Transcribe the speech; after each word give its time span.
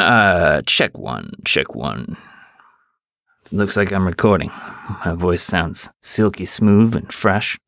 Uh, 0.00 0.62
check 0.62 0.96
one, 0.96 1.32
check 1.44 1.74
one. 1.74 2.16
Looks 3.52 3.76
like 3.76 3.92
I'm 3.92 4.06
recording. 4.06 4.50
My 5.04 5.14
voice 5.14 5.42
sounds 5.42 5.90
silky 6.00 6.46
smooth 6.46 6.96
and 6.96 7.12
fresh. 7.12 7.58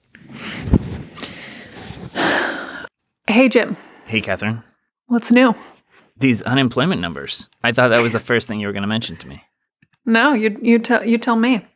Hey, 3.27 3.49
Jim. 3.49 3.77
Hey, 4.07 4.21
Katherine. 4.21 4.63
What's 5.09 5.31
new? 5.31 5.55
These 6.17 6.41
unemployment 6.43 7.03
numbers. 7.03 7.49
I 7.63 7.73
thought 7.73 7.89
that 7.89 8.03
was 8.03 8.13
the 8.13 8.21
first 8.21 8.49
thing 8.49 8.61
you 8.61 8.67
were 8.67 8.73
going 8.73 8.83
to 8.83 8.89
mention 8.89 9.17
to 9.17 9.29
me. 9.29 9.45
No, 10.07 10.33
you 10.33 10.59
you 10.63 10.79
tell 10.79 11.05
you 11.05 11.19
tell 11.19 11.37
me. 11.37 11.67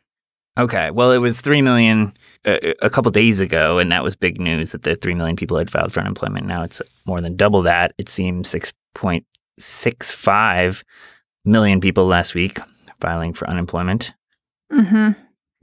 Okay, 0.57 0.89
well, 0.89 1.11
it 1.11 1.19
was 1.19 1.39
3 1.41 1.61
million 1.61 2.13
uh, 2.43 2.57
a 2.81 2.89
couple 2.89 3.11
days 3.11 3.39
ago, 3.39 3.77
and 3.77 3.91
that 3.91 4.03
was 4.03 4.15
big 4.15 4.41
news 4.41 4.71
that 4.71 4.81
the 4.81 4.95
3 4.95 5.13
million 5.13 5.35
people 5.35 5.57
had 5.59 5.69
filed 5.69 5.93
for 5.93 5.99
unemployment. 5.99 6.47
Now 6.47 6.63
it's 6.63 6.81
more 7.05 7.21
than 7.21 7.35
double 7.35 7.61
that. 7.61 7.93
It 7.99 8.09
seems 8.09 8.55
6.65 9.59 10.83
million 11.45 11.79
people 11.79 12.05
last 12.05 12.35
week 12.35 12.59
filing 12.99 13.33
for 13.33 13.49
unemployment. 13.49 14.13
Mm-hmm. 14.71 15.11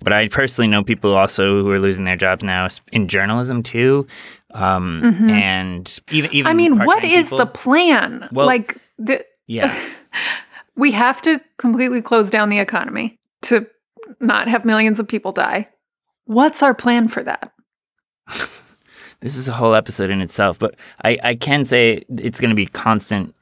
But 0.01 0.13
I 0.13 0.29
personally 0.29 0.69
know 0.69 0.83
people 0.85 1.15
also 1.17 1.63
who 1.63 1.71
are 1.71 1.79
losing 1.79 2.05
their 2.05 2.17
jobs 2.17 2.43
now 2.45 2.69
in 2.93 3.09
journalism 3.09 3.63
too. 3.63 4.07
Um, 4.53 5.01
Mhm. 5.03 5.31
And 5.31 6.01
even, 6.11 6.33
even 6.33 6.51
I 6.51 6.55
mean, 6.55 6.79
what 6.85 7.05
is 7.05 7.27
people. 7.27 7.39
the 7.39 7.47
plan? 7.47 8.29
Well- 8.33 8.47
like 8.47 8.77
the 8.99 9.25
Yeah. 9.47 9.75
we 10.77 10.91
have 10.93 11.21
to 11.23 11.41
completely 11.59 12.03
close 12.03 12.31
down 12.31 12.49
the 12.51 12.59
economy 12.59 13.19
to 13.43 13.67
not 14.21 14.49
have 14.49 14.65
millions 14.65 14.99
of 15.01 15.09
people 15.09 15.33
die. 15.33 15.69
What's 16.27 16.63
our 16.63 16.75
plan 16.75 17.09
for 17.09 17.23
that? 17.23 17.53
this 19.21 19.37
is 19.37 19.49
a 19.49 19.53
whole 19.53 19.75
episode 19.75 20.11
in 20.11 20.21
itself, 20.21 20.59
but 20.59 20.77
I, 21.05 21.19
I 21.23 21.35
can 21.35 21.65
say 21.65 22.05
it's 22.09 22.41
going 22.41 22.51
to 22.51 22.57
be 22.57 22.67
constant 22.67 23.35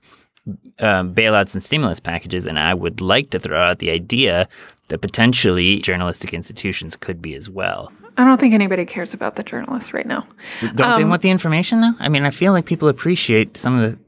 um, 0.80 1.14
bailouts 1.14 1.54
and 1.54 1.62
stimulus 1.62 2.00
packages, 2.00 2.46
and 2.46 2.58
I 2.58 2.74
would 2.74 3.00
like 3.00 3.30
to 3.30 3.38
throw 3.38 3.60
out 3.62 3.78
the 3.78 3.90
idea 3.90 4.48
that 4.88 5.00
potentially 5.00 5.80
journalistic 5.80 6.34
institutions 6.34 6.96
could 6.96 7.22
be 7.22 7.34
as 7.34 7.48
well. 7.48 7.92
I 8.16 8.24
don't 8.24 8.38
think 8.38 8.52
anybody 8.52 8.84
cares 8.84 9.14
about 9.14 9.36
the 9.36 9.42
journalists 9.42 9.94
right 9.94 10.06
now. 10.06 10.26
Don't 10.74 10.96
they 10.96 11.02
Um, 11.04 11.08
want 11.10 11.22
the 11.22 11.30
information 11.30 11.80
though? 11.80 11.94
I 11.98 12.08
mean, 12.08 12.24
I 12.24 12.30
feel 12.30 12.52
like 12.52 12.66
people 12.66 12.88
appreciate 12.88 13.56
some 13.56 13.74
of 13.74 13.80
the 13.80 13.98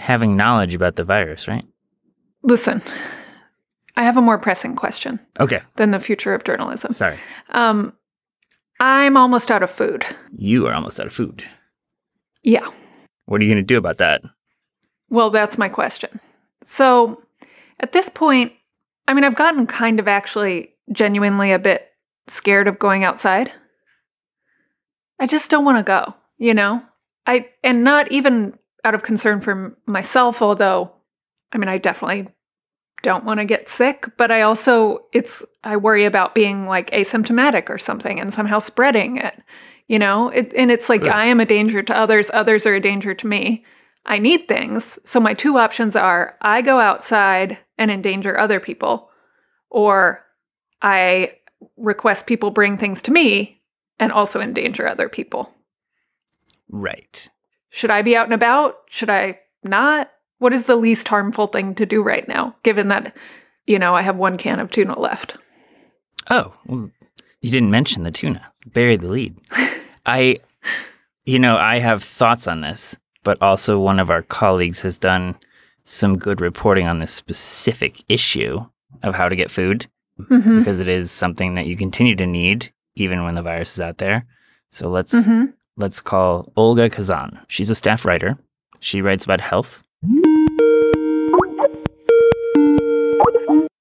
having 0.00 0.36
knowledge 0.36 0.74
about 0.74 0.96
the 0.96 1.04
virus, 1.04 1.46
right? 1.46 1.64
Listen, 2.42 2.82
I 3.94 4.02
have 4.02 4.16
a 4.16 4.22
more 4.22 4.38
pressing 4.38 4.74
question 4.74 5.20
Okay, 5.38 5.60
than 5.76 5.90
the 5.92 6.00
future 6.00 6.34
of 6.34 6.42
journalism. 6.44 6.92
sorry. 6.92 7.18
Um, 7.50 7.92
I'm 8.80 9.16
almost 9.16 9.50
out 9.50 9.62
of 9.62 9.70
food. 9.70 10.04
You 10.36 10.66
are 10.66 10.72
almost 10.74 10.98
out 10.98 11.06
of 11.06 11.12
food. 11.12 11.44
Yeah. 12.42 12.66
What 13.26 13.40
are 13.40 13.44
you 13.44 13.50
going 13.54 13.62
to 13.64 13.74
do 13.74 13.78
about 13.78 13.98
that? 13.98 14.22
Well, 15.12 15.28
that's 15.28 15.58
my 15.58 15.68
question. 15.68 16.20
So 16.62 17.22
at 17.78 17.92
this 17.92 18.08
point, 18.08 18.52
I 19.06 19.12
mean, 19.12 19.24
I've 19.24 19.34
gotten 19.34 19.66
kind 19.66 20.00
of 20.00 20.08
actually 20.08 20.70
genuinely 20.90 21.52
a 21.52 21.58
bit 21.58 21.90
scared 22.28 22.66
of 22.66 22.78
going 22.78 23.04
outside. 23.04 23.52
I 25.20 25.26
just 25.26 25.50
don't 25.50 25.66
want 25.66 25.76
to 25.76 25.82
go, 25.82 26.14
you 26.38 26.54
know? 26.54 26.82
I 27.26 27.50
and 27.62 27.84
not 27.84 28.10
even 28.10 28.58
out 28.84 28.94
of 28.94 29.02
concern 29.02 29.42
for 29.42 29.76
myself, 29.84 30.40
although 30.40 30.90
I 31.52 31.58
mean, 31.58 31.68
I 31.68 31.76
definitely 31.76 32.28
don't 33.02 33.24
want 33.24 33.38
to 33.38 33.44
get 33.44 33.68
sick, 33.68 34.06
but 34.16 34.30
I 34.30 34.40
also 34.40 35.04
it's 35.12 35.44
I 35.62 35.76
worry 35.76 36.06
about 36.06 36.34
being 36.34 36.66
like 36.66 36.90
asymptomatic 36.90 37.68
or 37.68 37.76
something 37.76 38.18
and 38.18 38.32
somehow 38.32 38.60
spreading 38.60 39.18
it. 39.18 39.34
You 39.88 39.98
know, 39.98 40.30
it, 40.30 40.54
and 40.54 40.70
it's 40.70 40.88
like. 40.88 41.06
I 41.06 41.26
am 41.26 41.38
a 41.38 41.44
danger 41.44 41.82
to 41.82 41.94
others, 41.94 42.30
others 42.32 42.64
are 42.64 42.76
a 42.76 42.80
danger 42.80 43.12
to 43.12 43.26
me. 43.26 43.62
I 44.04 44.18
need 44.18 44.48
things. 44.48 44.98
So 45.04 45.20
my 45.20 45.34
two 45.34 45.58
options 45.58 45.94
are 45.94 46.36
I 46.40 46.62
go 46.62 46.80
outside 46.80 47.58
and 47.78 47.90
endanger 47.90 48.38
other 48.38 48.60
people, 48.60 49.10
or 49.70 50.24
I 50.80 51.36
request 51.76 52.26
people 52.26 52.50
bring 52.50 52.76
things 52.76 53.02
to 53.02 53.12
me 53.12 53.62
and 53.98 54.10
also 54.10 54.40
endanger 54.40 54.88
other 54.88 55.08
people. 55.08 55.52
Right. 56.68 57.28
Should 57.70 57.90
I 57.90 58.02
be 58.02 58.16
out 58.16 58.26
and 58.26 58.34
about? 58.34 58.78
Should 58.88 59.10
I 59.10 59.38
not? 59.62 60.10
What 60.38 60.52
is 60.52 60.66
the 60.66 60.76
least 60.76 61.06
harmful 61.06 61.46
thing 61.46 61.74
to 61.76 61.86
do 61.86 62.02
right 62.02 62.26
now, 62.26 62.56
given 62.64 62.88
that, 62.88 63.16
you 63.66 63.78
know, 63.78 63.94
I 63.94 64.02
have 64.02 64.16
one 64.16 64.36
can 64.36 64.58
of 64.58 64.70
tuna 64.70 64.98
left? 64.98 65.36
Oh, 66.30 66.52
well, 66.66 66.90
you 67.40 67.50
didn't 67.50 67.70
mention 67.70 68.02
the 68.02 68.10
tuna. 68.10 68.52
Bury 68.66 68.96
the 68.96 69.08
lead. 69.08 69.36
I, 70.06 70.38
you 71.24 71.38
know, 71.38 71.56
I 71.56 71.78
have 71.78 72.02
thoughts 72.02 72.48
on 72.48 72.60
this, 72.60 72.96
but 73.24 73.40
also 73.40 73.78
one 73.78 73.98
of 74.00 74.10
our 74.10 74.22
colleagues 74.22 74.82
has 74.82 74.98
done 74.98 75.36
some 75.84 76.18
good 76.18 76.40
reporting 76.40 76.86
on 76.86 76.98
this 76.98 77.12
specific 77.12 78.02
issue 78.08 78.64
of 79.02 79.14
how 79.14 79.28
to 79.28 79.36
get 79.36 79.50
food 79.50 79.86
Mm-hmm. 80.20 80.58
because 80.58 80.78
it 80.78 80.88
is 80.88 81.10
something 81.10 81.54
that 81.54 81.66
you 81.66 81.74
continue 81.76 82.14
to 82.16 82.26
need 82.26 82.70
even 82.94 83.24
when 83.24 83.34
the 83.34 83.42
virus 83.42 83.74
is 83.74 83.80
out 83.80 83.96
there. 83.98 84.26
So 84.70 84.88
let's 84.90 85.14
Mm-hmm. 85.26 85.52
let's 85.78 86.00
call 86.00 86.52
Olga 86.54 86.90
Khazan. 86.90 87.40
She's 87.48 87.70
a 87.70 87.74
staff 87.74 88.04
writer. 88.04 88.36
She 88.78 89.00
writes 89.00 89.24
about 89.24 89.40
health. 89.40 89.82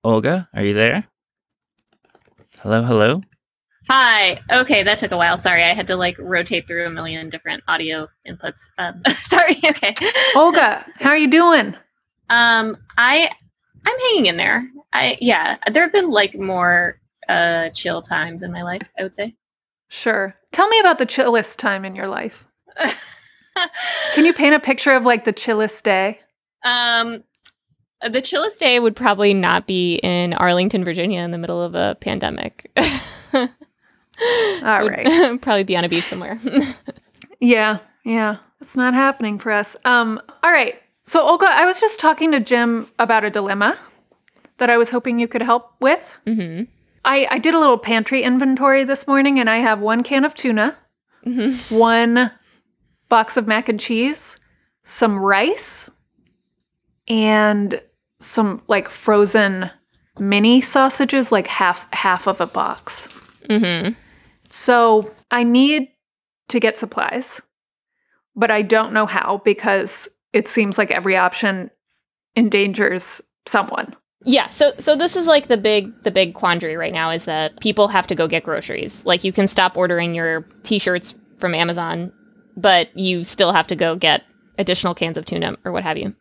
Olga, 0.03 0.47
are 0.53 0.63
you 0.63 0.73
there? 0.73 1.03
Hello, 2.62 2.81
hello. 2.84 3.22
Hi. 3.90 4.40
Okay, 4.52 4.84
that 4.84 5.00
took 5.00 5.12
a 5.12 5.18
while. 5.18 5.38
Sorry, 5.38 5.64
I 5.64 5.74
had 5.74 5.88
to 5.88 5.96
like 5.96 6.18
rotate 6.19 6.68
through 6.68 6.86
a 6.86 6.90
million 6.90 7.30
different 7.30 7.64
audio 7.68 8.08
inputs. 8.28 8.69
Um, 8.78 9.02
sorry. 9.22 9.56
Okay. 9.66 9.94
Olga, 10.36 10.86
how 10.96 11.09
are 11.09 11.18
you 11.18 11.30
doing? 11.30 11.75
Um, 12.30 12.78
I 12.97 13.30
I'm 13.86 14.00
hanging 14.00 14.28
in 14.28 14.38
there. 14.38 14.70
I 14.94 15.18
yeah. 15.20 15.58
There 15.72 15.84
have 15.84 15.91
been 15.94 16.09
like 16.12 16.36
more 16.38 17.00
uh 17.28 17.70
chill 17.70 18.02
times 18.02 18.44
in 18.44 18.52
my 18.52 18.62
life. 18.64 18.88
I 18.97 19.03
would 19.03 19.16
say. 19.16 19.36
Sure. 19.90 20.36
Tell 20.53 20.68
me 20.70 20.80
about 20.80 20.97
the 21.00 21.06
chillest 21.06 21.59
time 21.59 21.84
in 21.84 21.96
your 21.96 22.08
life. 22.08 22.46
Can 24.14 24.25
you 24.25 24.34
paint 24.34 24.56
a 24.56 24.59
picture 24.59 24.94
of 24.94 25.03
like 25.06 25.25
the 25.25 25.34
chillest 25.34 25.84
day? 25.84 26.20
Um, 26.64 27.24
The 28.02 28.22
chillest 28.22 28.59
day 28.59 28.80
would 28.80 28.96
probably 28.96 29.34
not 29.34 29.68
be 29.68 29.96
in 29.96 30.34
Arlington, 30.34 30.86
Virginia, 30.86 31.22
in 31.22 31.31
the 31.31 31.38
middle 31.38 31.62
of 31.62 31.75
a 31.75 31.97
pandemic. 32.00 32.72
All 34.64 34.88
right. 34.88 35.42
probably 35.42 35.64
be 35.64 35.76
on 35.78 35.84
a 35.84 35.90
beach 35.90 36.06
somewhere. 36.06 36.40
Yeah, 37.44 37.80
yeah. 38.06 38.38
It's 38.59 38.78
not 38.78 38.94
happening 38.94 39.40
for 39.40 39.52
us. 39.52 39.76
Um, 39.84 40.22
all 40.44 40.52
right. 40.52 40.80
So 41.06 41.28
Olga, 41.28 41.48
I 41.50 41.66
was 41.66 41.80
just 41.80 42.00
talking 42.00 42.32
to 42.34 42.40
Jim 42.40 42.88
about 43.00 43.24
a 43.24 43.32
dilemma 43.32 43.80
that 44.58 44.70
I 44.70 44.78
was 44.78 44.92
hoping 44.92 45.20
you 45.20 45.28
could 45.28 45.42
help 45.42 45.74
with. 45.80 46.12
hmm 46.28 46.64
I, 47.04 47.26
I 47.32 47.40
did 47.40 47.56
a 47.56 47.59
little 47.59 47.80
pantry 47.80 48.22
inventory 48.22 48.84
this 48.84 49.08
morning 49.08 49.40
and 49.40 49.50
I 49.50 49.58
have 49.58 49.80
one 49.80 50.04
can 50.04 50.24
of 50.24 50.36
tuna, 50.36 50.78
hmm 51.24 51.50
one 51.76 52.30
box 53.09 53.38
of 53.38 53.48
mac 53.48 53.68
and 53.68 53.80
cheese, 53.80 54.38
some 54.84 55.20
rice, 55.20 55.90
and 57.08 57.82
some 58.20 58.62
like 58.68 58.90
frozen 58.90 59.72
mini 60.20 60.62
sausages, 60.62 61.32
like 61.32 61.48
half 61.48 61.92
half 61.92 62.28
of 62.28 62.40
a 62.40 62.46
box. 62.46 63.08
hmm 63.50 63.90
So 64.52 65.12
I 65.32 65.44
need 65.44 65.88
to 66.50 66.60
get 66.60 66.78
supplies, 66.78 67.42
but 68.36 68.52
I 68.52 68.62
don't 68.62 68.94
know 68.94 69.06
how 69.06 69.42
because 69.44 70.10
it 70.34 70.48
seems 70.48 70.78
like 70.78 70.92
every 70.92 71.16
option 71.16 71.72
endangers 72.36 73.22
someone. 73.48 73.96
Yeah, 74.24 74.48
so 74.48 74.74
so 74.78 74.96
this 74.96 75.16
is 75.16 75.26
like 75.26 75.48
the 75.48 75.58
big 75.58 76.04
the 76.04 76.12
big 76.12 76.36
quandary 76.36 76.78
right 76.78 76.94
now 76.94 77.10
is 77.10 77.26
that 77.26 77.60
people 77.60 77.88
have 77.88 78.06
to 78.08 78.16
go 78.16 78.28
get 78.28 78.44
groceries. 78.44 79.04
Like 79.04 79.24
you 79.24 79.32
can 79.32 79.48
stop 79.48 79.76
ordering 79.76 80.14
your 80.14 80.42
t-shirts 80.64 81.16
from 81.40 81.56
Amazon, 81.56 82.12
but 82.56 82.96
you 82.96 83.24
still 83.24 83.52
have 83.52 83.68
to 83.68 83.76
go 83.76 83.96
get 83.96 84.24
additional 84.60 84.94
cans 84.94 85.18
of 85.18 85.26
tuna 85.26 85.58
or 85.66 85.72
what 85.72 85.84
have 85.84 85.98
you. 85.98 86.14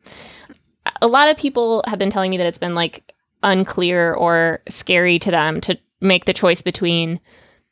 A 1.02 1.06
lot 1.06 1.28
of 1.28 1.36
people 1.36 1.84
have 1.86 1.98
been 1.98 2.10
telling 2.10 2.30
me 2.30 2.38
that 2.38 2.46
it's 2.46 2.58
been 2.58 2.74
like 2.74 3.12
unclear 3.42 4.14
or 4.14 4.62
scary 4.68 5.18
to 5.18 5.30
them 5.30 5.60
to 5.62 5.78
make 6.00 6.24
the 6.24 6.32
choice 6.32 6.62
between 6.62 7.20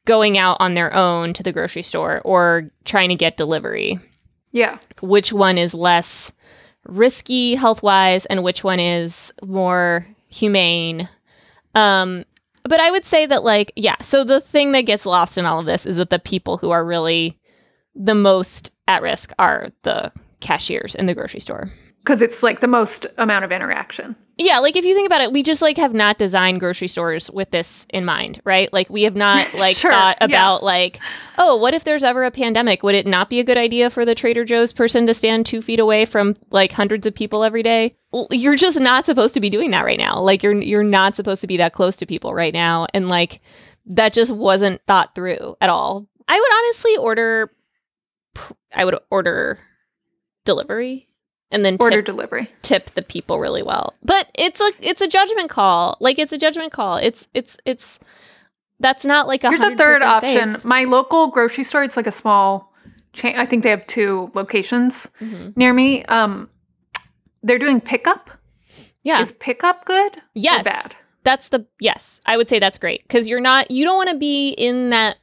going 0.04 0.38
out 0.38 0.56
on 0.60 0.74
their 0.74 0.94
own 0.94 1.32
to 1.34 1.42
the 1.42 1.52
grocery 1.52 1.82
store 1.82 2.20
or 2.24 2.70
trying 2.84 3.08
to 3.10 3.14
get 3.14 3.36
delivery 3.36 3.98
Yeah. 4.52 4.78
which 5.00 5.32
one 5.32 5.58
is 5.58 5.74
less 5.74 6.32
risky 6.86 7.54
health 7.54 7.82
wise 7.82 8.24
and 8.26 8.42
which 8.42 8.64
one 8.64 8.80
is 8.80 9.32
more 9.44 10.06
humane. 10.28 11.08
Um, 11.74 12.24
but 12.64 12.80
I 12.80 12.90
would 12.90 13.04
say 13.04 13.26
that, 13.26 13.44
like, 13.44 13.72
yeah, 13.76 13.96
so 14.02 14.24
the 14.24 14.40
thing 14.40 14.72
that 14.72 14.82
gets 14.82 15.04
lost 15.06 15.36
in 15.38 15.44
all 15.46 15.60
of 15.60 15.66
this 15.66 15.84
is 15.86 15.96
that 15.96 16.10
the 16.10 16.18
people 16.18 16.56
who 16.58 16.70
are 16.70 16.84
really 16.84 17.38
the 17.94 18.14
most 18.14 18.72
at 18.86 19.02
risk 19.02 19.32
are 19.38 19.68
the 19.82 20.12
cashiers 20.40 20.94
in 20.94 21.06
the 21.06 21.14
grocery 21.14 21.40
store. 21.40 21.70
Because 22.08 22.22
it's 22.22 22.42
like 22.42 22.60
the 22.60 22.66
most 22.66 23.04
amount 23.18 23.44
of 23.44 23.52
interaction. 23.52 24.16
Yeah, 24.38 24.60
like 24.60 24.76
if 24.76 24.84
you 24.86 24.94
think 24.94 25.06
about 25.06 25.20
it, 25.20 25.30
we 25.30 25.42
just 25.42 25.60
like 25.60 25.76
have 25.76 25.92
not 25.92 26.16
designed 26.16 26.58
grocery 26.58 26.88
stores 26.88 27.30
with 27.30 27.50
this 27.50 27.84
in 27.90 28.06
mind, 28.06 28.40
right? 28.44 28.72
Like 28.72 28.88
we 28.88 29.02
have 29.02 29.14
not 29.14 29.52
like 29.58 29.76
Sure, 29.76 29.90
thought 29.90 30.16
yeah. 30.20 30.24
about 30.24 30.62
like, 30.62 31.00
oh, 31.36 31.56
what 31.56 31.74
if 31.74 31.84
there's 31.84 32.02
ever 32.02 32.24
a 32.24 32.30
pandemic? 32.30 32.82
Would 32.82 32.94
it 32.94 33.06
not 33.06 33.28
be 33.28 33.40
a 33.40 33.44
good 33.44 33.58
idea 33.58 33.90
for 33.90 34.06
the 34.06 34.14
Trader 34.14 34.46
Joe's 34.46 34.72
person 34.72 35.06
to 35.06 35.12
stand 35.12 35.44
two 35.44 35.60
feet 35.60 35.80
away 35.80 36.06
from 36.06 36.34
like 36.50 36.72
hundreds 36.72 37.04
of 37.04 37.14
people 37.14 37.44
every 37.44 37.62
day? 37.62 37.94
You're 38.30 38.56
just 38.56 38.80
not 38.80 39.04
supposed 39.04 39.34
to 39.34 39.40
be 39.40 39.50
doing 39.50 39.70
that 39.72 39.84
right 39.84 39.98
now. 39.98 40.18
Like 40.18 40.42
you're 40.42 40.54
you're 40.54 40.82
not 40.82 41.14
supposed 41.14 41.42
to 41.42 41.46
be 41.46 41.58
that 41.58 41.74
close 41.74 41.98
to 41.98 42.06
people 42.06 42.32
right 42.32 42.54
now, 42.54 42.86
and 42.94 43.10
like 43.10 43.42
that 43.84 44.14
just 44.14 44.30
wasn't 44.32 44.80
thought 44.86 45.14
through 45.14 45.56
at 45.60 45.68
all. 45.68 46.08
I 46.26 46.40
would 46.40 46.52
honestly 46.54 46.96
order. 46.96 47.52
I 48.74 48.86
would 48.86 48.98
order 49.10 49.58
delivery 50.46 51.07
and 51.50 51.64
then 51.64 51.76
Order 51.80 51.98
tip 52.02 52.06
delivery. 52.06 52.50
tip 52.62 52.90
the 52.90 53.02
people 53.02 53.38
really 53.38 53.62
well. 53.62 53.94
But 54.02 54.28
it's 54.34 54.60
a 54.60 54.70
it's 54.80 55.00
a 55.00 55.08
judgment 55.08 55.48
call. 55.50 55.96
Like 56.00 56.18
it's 56.18 56.32
a 56.32 56.38
judgment 56.38 56.72
call. 56.72 56.96
It's 56.96 57.26
it's 57.34 57.56
it's 57.64 57.98
that's 58.80 59.04
not 59.04 59.26
like 59.26 59.44
a 59.44 59.48
Here's 59.48 59.60
a 59.62 59.74
third 59.76 60.02
100% 60.02 60.20
safe. 60.20 60.42
option. 60.42 60.60
My 60.62 60.84
local 60.84 61.28
grocery 61.28 61.64
store, 61.64 61.82
it's 61.84 61.96
like 61.96 62.06
a 62.06 62.12
small 62.12 62.72
chain. 63.12 63.34
I 63.36 63.44
think 63.46 63.62
they 63.64 63.70
have 63.70 63.86
two 63.86 64.30
locations 64.34 65.08
Mhm. 65.20 65.56
near 65.56 65.72
me. 65.72 66.04
Um, 66.04 66.48
they're 67.42 67.58
doing 67.58 67.80
pickup. 67.80 68.30
Yeah. 69.02 69.22
Is 69.22 69.32
pickup 69.32 69.84
good? 69.84 70.20
yes. 70.34 70.60
Or 70.60 70.64
bad? 70.64 70.94
That's 71.24 71.48
the 71.48 71.66
yes. 71.80 72.20
I 72.26 72.36
would 72.36 72.48
say 72.48 72.58
that's 72.58 72.78
great 72.78 73.08
cuz 73.08 73.26
you're 73.28 73.40
not 73.40 73.70
you 73.70 73.84
don't 73.84 73.96
want 73.96 74.10
to 74.10 74.16
be 74.16 74.50
in 74.50 74.90
that 74.90 75.16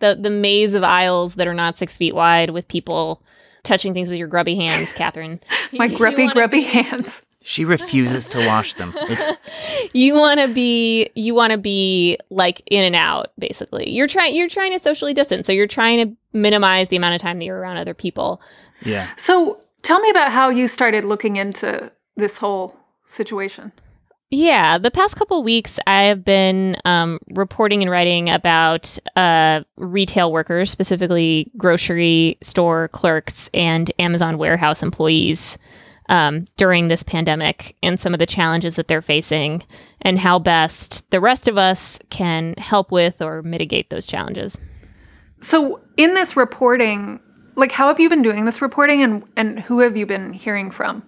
the 0.00 0.16
the 0.20 0.30
maze 0.30 0.74
of 0.74 0.82
aisles 0.82 1.34
that 1.36 1.46
are 1.46 1.54
not 1.54 1.76
6 1.78 1.96
feet 1.96 2.14
wide 2.14 2.50
with 2.50 2.66
people 2.68 3.22
touching 3.62 3.94
things 3.94 4.08
with 4.08 4.18
your 4.18 4.28
grubby 4.28 4.56
hands, 4.56 4.92
Katherine. 4.92 5.40
My 5.72 5.88
grubby, 5.88 6.28
grubby 6.28 6.60
be- 6.60 6.62
hands. 6.82 7.22
She 7.42 7.64
refuses 7.64 8.28
to 8.28 8.46
wash 8.46 8.74
them. 8.74 8.92
It's 8.96 9.32
you 9.94 10.14
want 10.14 10.40
to 10.40 10.48
be 10.48 11.08
you 11.14 11.34
want 11.34 11.52
to 11.52 11.58
be 11.58 12.18
like 12.30 12.62
in 12.66 12.84
and 12.84 12.94
out 12.94 13.32
basically 13.38 13.88
you're 13.90 14.06
trying 14.06 14.34
you're 14.34 14.48
trying 14.48 14.72
to 14.72 14.78
socially 14.78 15.14
distance 15.14 15.46
so 15.46 15.52
you're 15.52 15.66
trying 15.66 16.06
to 16.06 16.16
minimize 16.34 16.88
the 16.88 16.96
amount 16.96 17.14
of 17.14 17.22
time 17.22 17.38
that 17.38 17.46
you're 17.46 17.58
around 17.58 17.78
other 17.78 17.94
people 17.94 18.42
yeah. 18.82 19.08
So 19.16 19.62
tell 19.82 20.00
me 20.00 20.10
about 20.10 20.32
how 20.32 20.48
you 20.48 20.68
started 20.68 21.04
looking 21.04 21.36
into 21.36 21.92
this 22.16 22.38
whole 22.38 22.76
situation. 23.06 23.72
Yeah 24.30 24.78
the 24.78 24.90
past 24.90 25.16
couple 25.16 25.42
weeks 25.42 25.78
i 25.86 26.02
have 26.02 26.24
been 26.24 26.76
um, 26.84 27.18
reporting 27.30 27.82
and 27.82 27.90
writing 27.90 28.28
about 28.28 28.98
uh, 29.16 29.62
retail 29.76 30.32
workers 30.32 30.70
specifically 30.70 31.50
grocery 31.56 32.36
store 32.42 32.88
clerks 32.88 33.48
and 33.54 33.90
amazon 33.98 34.38
warehouse 34.38 34.82
employees 34.82 35.58
um, 36.10 36.46
during 36.56 36.88
this 36.88 37.02
pandemic 37.02 37.76
and 37.82 38.00
some 38.00 38.14
of 38.14 38.18
the 38.18 38.26
challenges 38.26 38.76
that 38.76 38.88
they're 38.88 39.02
facing 39.02 39.62
and 40.00 40.18
how 40.18 40.38
best 40.38 41.10
the 41.10 41.20
rest 41.20 41.48
of 41.48 41.58
us 41.58 41.98
can 42.08 42.54
help 42.56 42.90
with 42.90 43.20
or 43.20 43.42
mitigate 43.42 43.90
those 43.90 44.06
challenges 44.06 44.56
So 45.40 45.80
in 45.96 46.14
this 46.14 46.36
reporting, 46.36 47.20
like 47.56 47.72
how 47.72 47.88
have 47.88 48.00
you 48.00 48.08
been 48.08 48.22
doing 48.22 48.44
this 48.44 48.60
reporting 48.62 49.02
and, 49.02 49.22
and 49.36 49.60
who 49.60 49.80
have 49.80 49.96
you 49.96 50.06
been 50.06 50.32
hearing 50.32 50.70
from? 50.70 51.02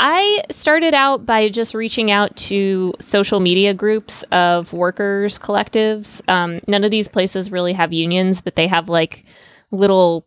I 0.00 0.42
started 0.50 0.94
out 0.94 1.26
by 1.26 1.48
just 1.48 1.74
reaching 1.74 2.10
out 2.10 2.36
to 2.48 2.94
social 2.98 3.40
media 3.40 3.74
groups 3.74 4.22
of 4.24 4.72
workers, 4.72 5.38
collectives. 5.38 6.20
Um, 6.28 6.60
none 6.66 6.84
of 6.84 6.90
these 6.90 7.08
places 7.08 7.50
really 7.50 7.72
have 7.72 7.92
unions, 7.92 8.40
but 8.40 8.56
they 8.56 8.66
have 8.66 8.88
like 8.88 9.24
little. 9.70 10.26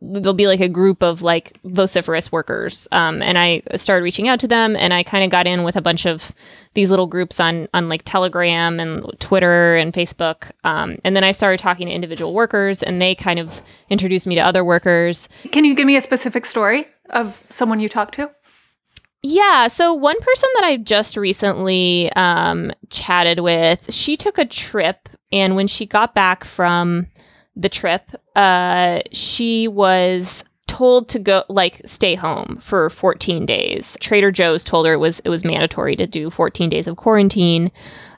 There'll 0.00 0.32
be 0.32 0.46
like 0.46 0.60
a 0.60 0.70
group 0.70 1.02
of 1.02 1.20
like 1.20 1.58
vociferous 1.62 2.32
workers, 2.32 2.88
um, 2.92 3.20
and 3.20 3.36
I 3.36 3.60
started 3.74 4.04
reaching 4.04 4.26
out 4.26 4.40
to 4.40 4.48
them, 4.48 4.74
and 4.74 4.94
I 4.94 5.02
kind 5.02 5.22
of 5.22 5.28
got 5.28 5.46
in 5.46 5.64
with 5.64 5.76
a 5.76 5.82
bunch 5.82 6.06
of 6.06 6.32
these 6.72 6.88
little 6.88 7.06
groups 7.06 7.38
on 7.40 7.68
on 7.74 7.90
like 7.90 8.00
Telegram 8.06 8.80
and 8.80 9.04
Twitter 9.20 9.76
and 9.76 9.92
Facebook, 9.92 10.50
um, 10.64 10.96
and 11.04 11.14
then 11.14 11.24
I 11.24 11.32
started 11.32 11.60
talking 11.60 11.88
to 11.88 11.92
individual 11.92 12.32
workers, 12.32 12.82
and 12.82 13.02
they 13.02 13.14
kind 13.14 13.38
of 13.38 13.60
introduced 13.90 14.26
me 14.26 14.34
to 14.36 14.40
other 14.40 14.64
workers, 14.64 15.28
Can 15.52 15.66
you 15.66 15.74
give 15.74 15.86
me 15.86 15.96
a 15.96 16.00
specific 16.00 16.46
story 16.46 16.88
of 17.10 17.42
someone 17.50 17.78
you 17.78 17.90
talked 17.90 18.14
to? 18.14 18.30
Yeah. 19.28 19.66
So 19.66 19.92
one 19.92 20.20
person 20.20 20.48
that 20.54 20.64
I 20.66 20.76
just 20.76 21.16
recently 21.16 22.12
um, 22.12 22.70
chatted 22.90 23.40
with, 23.40 23.92
she 23.92 24.16
took 24.16 24.38
a 24.38 24.44
trip, 24.44 25.08
and 25.32 25.56
when 25.56 25.66
she 25.66 25.84
got 25.84 26.14
back 26.14 26.44
from 26.44 27.08
the 27.56 27.68
trip, 27.68 28.12
uh, 28.36 29.00
she 29.10 29.66
was 29.66 30.44
told 30.68 31.08
to 31.08 31.18
go 31.18 31.42
like 31.48 31.80
stay 31.86 32.14
home 32.14 32.58
for 32.60 32.88
14 32.88 33.44
days. 33.46 33.96
Trader 34.00 34.30
Joe's 34.30 34.62
told 34.62 34.86
her 34.86 34.92
it 34.92 34.98
was 34.98 35.18
it 35.24 35.28
was 35.28 35.44
mandatory 35.44 35.96
to 35.96 36.06
do 36.06 36.30
14 36.30 36.70
days 36.70 36.86
of 36.86 36.96
quarantine. 36.96 37.72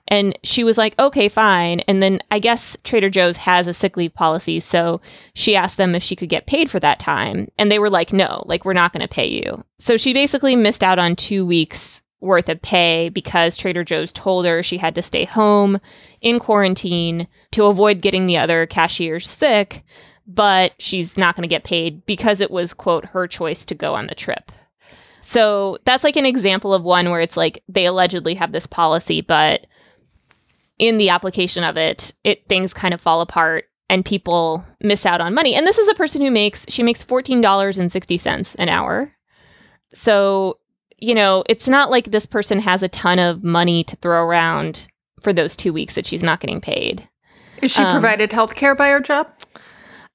And 0.08 0.38
she 0.42 0.64
was 0.64 0.78
like, 0.78 0.98
okay, 0.98 1.28
fine. 1.28 1.80
And 1.80 2.02
then 2.02 2.20
I 2.30 2.38
guess 2.38 2.76
Trader 2.82 3.10
Joe's 3.10 3.36
has 3.36 3.66
a 3.66 3.74
sick 3.74 3.96
leave 3.96 4.14
policy. 4.14 4.58
So 4.58 5.00
she 5.34 5.54
asked 5.54 5.76
them 5.76 5.94
if 5.94 6.02
she 6.02 6.16
could 6.16 6.30
get 6.30 6.46
paid 6.46 6.70
for 6.70 6.80
that 6.80 6.98
time. 6.98 7.48
And 7.58 7.70
they 7.70 7.78
were 7.78 7.90
like, 7.90 8.12
no, 8.12 8.42
like, 8.46 8.64
we're 8.64 8.72
not 8.72 8.92
going 8.92 9.06
to 9.06 9.14
pay 9.14 9.28
you. 9.28 9.64
So 9.78 9.96
she 9.96 10.12
basically 10.12 10.56
missed 10.56 10.82
out 10.82 10.98
on 10.98 11.14
two 11.14 11.46
weeks 11.46 12.02
worth 12.20 12.48
of 12.48 12.60
pay 12.62 13.10
because 13.10 13.56
Trader 13.56 13.84
Joe's 13.84 14.12
told 14.12 14.44
her 14.44 14.62
she 14.62 14.78
had 14.78 14.94
to 14.96 15.02
stay 15.02 15.24
home 15.24 15.78
in 16.20 16.40
quarantine 16.40 17.28
to 17.52 17.66
avoid 17.66 18.00
getting 18.00 18.26
the 18.26 18.38
other 18.38 18.66
cashiers 18.66 19.28
sick. 19.28 19.84
But 20.26 20.72
she's 20.78 21.16
not 21.16 21.36
going 21.36 21.48
to 21.48 21.54
get 21.54 21.64
paid 21.64 22.04
because 22.04 22.40
it 22.40 22.50
was, 22.50 22.74
quote, 22.74 23.04
her 23.06 23.26
choice 23.26 23.64
to 23.66 23.74
go 23.74 23.94
on 23.94 24.08
the 24.08 24.14
trip. 24.14 24.52
So 25.22 25.78
that's 25.84 26.04
like 26.04 26.16
an 26.16 26.26
example 26.26 26.72
of 26.72 26.82
one 26.82 27.10
where 27.10 27.20
it's 27.20 27.36
like 27.36 27.62
they 27.68 27.86
allegedly 27.86 28.34
have 28.34 28.52
this 28.52 28.66
policy, 28.66 29.20
but 29.20 29.66
in 30.78 30.96
the 30.98 31.08
application 31.10 31.64
of 31.64 31.76
it, 31.76 32.12
it 32.24 32.46
things 32.48 32.72
kind 32.74 32.94
of 32.94 33.00
fall 33.00 33.20
apart 33.20 33.64
and 33.90 34.04
people 34.04 34.64
miss 34.82 35.06
out 35.06 35.20
on 35.20 35.34
money. 35.34 35.54
And 35.54 35.66
this 35.66 35.78
is 35.78 35.88
a 35.88 35.94
person 35.94 36.20
who 36.20 36.30
makes 36.30 36.66
she 36.68 36.82
makes 36.82 37.02
$14.60 37.04 38.56
an 38.58 38.68
hour. 38.68 39.12
So, 39.92 40.58
you 40.98 41.14
know, 41.14 41.44
it's 41.48 41.68
not 41.68 41.90
like 41.90 42.06
this 42.06 42.26
person 42.26 42.60
has 42.60 42.82
a 42.82 42.88
ton 42.88 43.18
of 43.18 43.42
money 43.42 43.84
to 43.84 43.96
throw 43.96 44.24
around 44.24 44.88
for 45.22 45.32
those 45.32 45.56
2 45.56 45.72
weeks 45.72 45.94
that 45.94 46.06
she's 46.06 46.22
not 46.22 46.40
getting 46.40 46.60
paid. 46.60 47.08
Is 47.62 47.70
she 47.72 47.82
Um, 47.82 47.92
provided 47.92 48.32
health 48.32 48.54
care 48.54 48.74
by 48.74 48.88
her 48.90 49.00
job? 49.00 49.28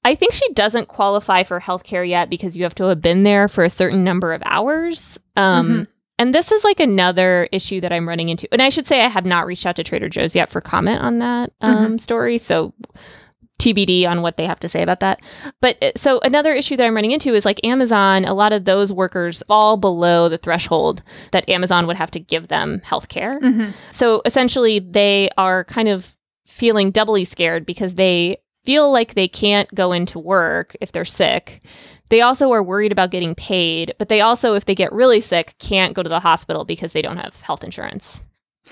I 0.04 0.14
think 0.14 0.34
she 0.34 0.50
doesn't 0.52 0.88
qualify 0.88 1.42
for 1.44 1.60
healthcare 1.60 2.06
yet 2.08 2.28
because 2.30 2.56
you 2.56 2.62
have 2.64 2.74
to 2.76 2.84
have 2.84 3.00
been 3.02 3.22
there 3.22 3.48
for 3.48 3.64
a 3.64 3.70
certain 3.70 4.04
number 4.04 4.32
of 4.32 4.42
hours. 4.44 5.18
Um, 5.36 5.68
Mhm. 5.68 5.86
And 6.18 6.34
this 6.34 6.52
is 6.52 6.62
like 6.62 6.80
another 6.80 7.48
issue 7.50 7.80
that 7.80 7.92
I'm 7.92 8.08
running 8.08 8.28
into. 8.28 8.48
And 8.52 8.62
I 8.62 8.68
should 8.68 8.86
say 8.86 9.02
I 9.02 9.08
have 9.08 9.26
not 9.26 9.46
reached 9.46 9.66
out 9.66 9.76
to 9.76 9.84
Trader 9.84 10.08
Joe's 10.08 10.36
yet 10.36 10.48
for 10.48 10.60
comment 10.60 11.02
on 11.02 11.18
that 11.18 11.52
um, 11.60 11.98
story. 11.98 12.38
So 12.38 12.72
TBD 13.58 14.06
on 14.08 14.22
what 14.22 14.36
they 14.36 14.46
have 14.46 14.60
to 14.60 14.68
say 14.68 14.82
about 14.82 15.00
that. 15.00 15.20
But 15.60 15.82
uh, 15.82 15.92
so 15.96 16.20
another 16.20 16.52
issue 16.52 16.76
that 16.76 16.84
I'm 16.86 16.94
running 16.94 17.12
into 17.12 17.34
is 17.34 17.44
like 17.44 17.64
Amazon, 17.64 18.24
a 18.24 18.34
lot 18.34 18.52
of 18.52 18.64
those 18.64 18.92
workers 18.92 19.42
fall 19.46 19.76
below 19.76 20.28
the 20.28 20.38
threshold 20.38 21.02
that 21.32 21.48
Amazon 21.48 21.86
would 21.86 21.96
have 21.96 22.10
to 22.12 22.20
give 22.20 22.48
them 22.48 22.80
healthcare. 22.84 23.40
Mhm. 23.40 23.72
So 23.90 24.22
essentially, 24.24 24.80
they 24.80 25.30
are 25.38 25.64
kind 25.64 25.88
of 25.88 26.16
feeling 26.46 26.90
doubly 26.90 27.24
scared 27.24 27.64
because 27.64 27.94
they 27.94 28.38
feel 28.64 28.90
like 28.90 29.14
they 29.14 29.28
can't 29.28 29.72
go 29.74 29.92
into 29.92 30.18
work 30.18 30.76
if 30.80 30.90
they're 30.92 31.04
sick. 31.04 31.62
They 32.10 32.20
also 32.20 32.52
are 32.52 32.62
worried 32.62 32.92
about 32.92 33.10
getting 33.10 33.34
paid, 33.34 33.94
but 33.98 34.08
they 34.08 34.20
also, 34.20 34.54
if 34.54 34.66
they 34.66 34.74
get 34.74 34.92
really 34.92 35.20
sick, 35.20 35.54
can't 35.58 35.94
go 35.94 36.02
to 36.02 36.08
the 36.08 36.20
hospital 36.20 36.64
because 36.64 36.92
they 36.92 37.02
don't 37.02 37.16
have 37.16 37.40
health 37.40 37.64
insurance. 37.64 38.20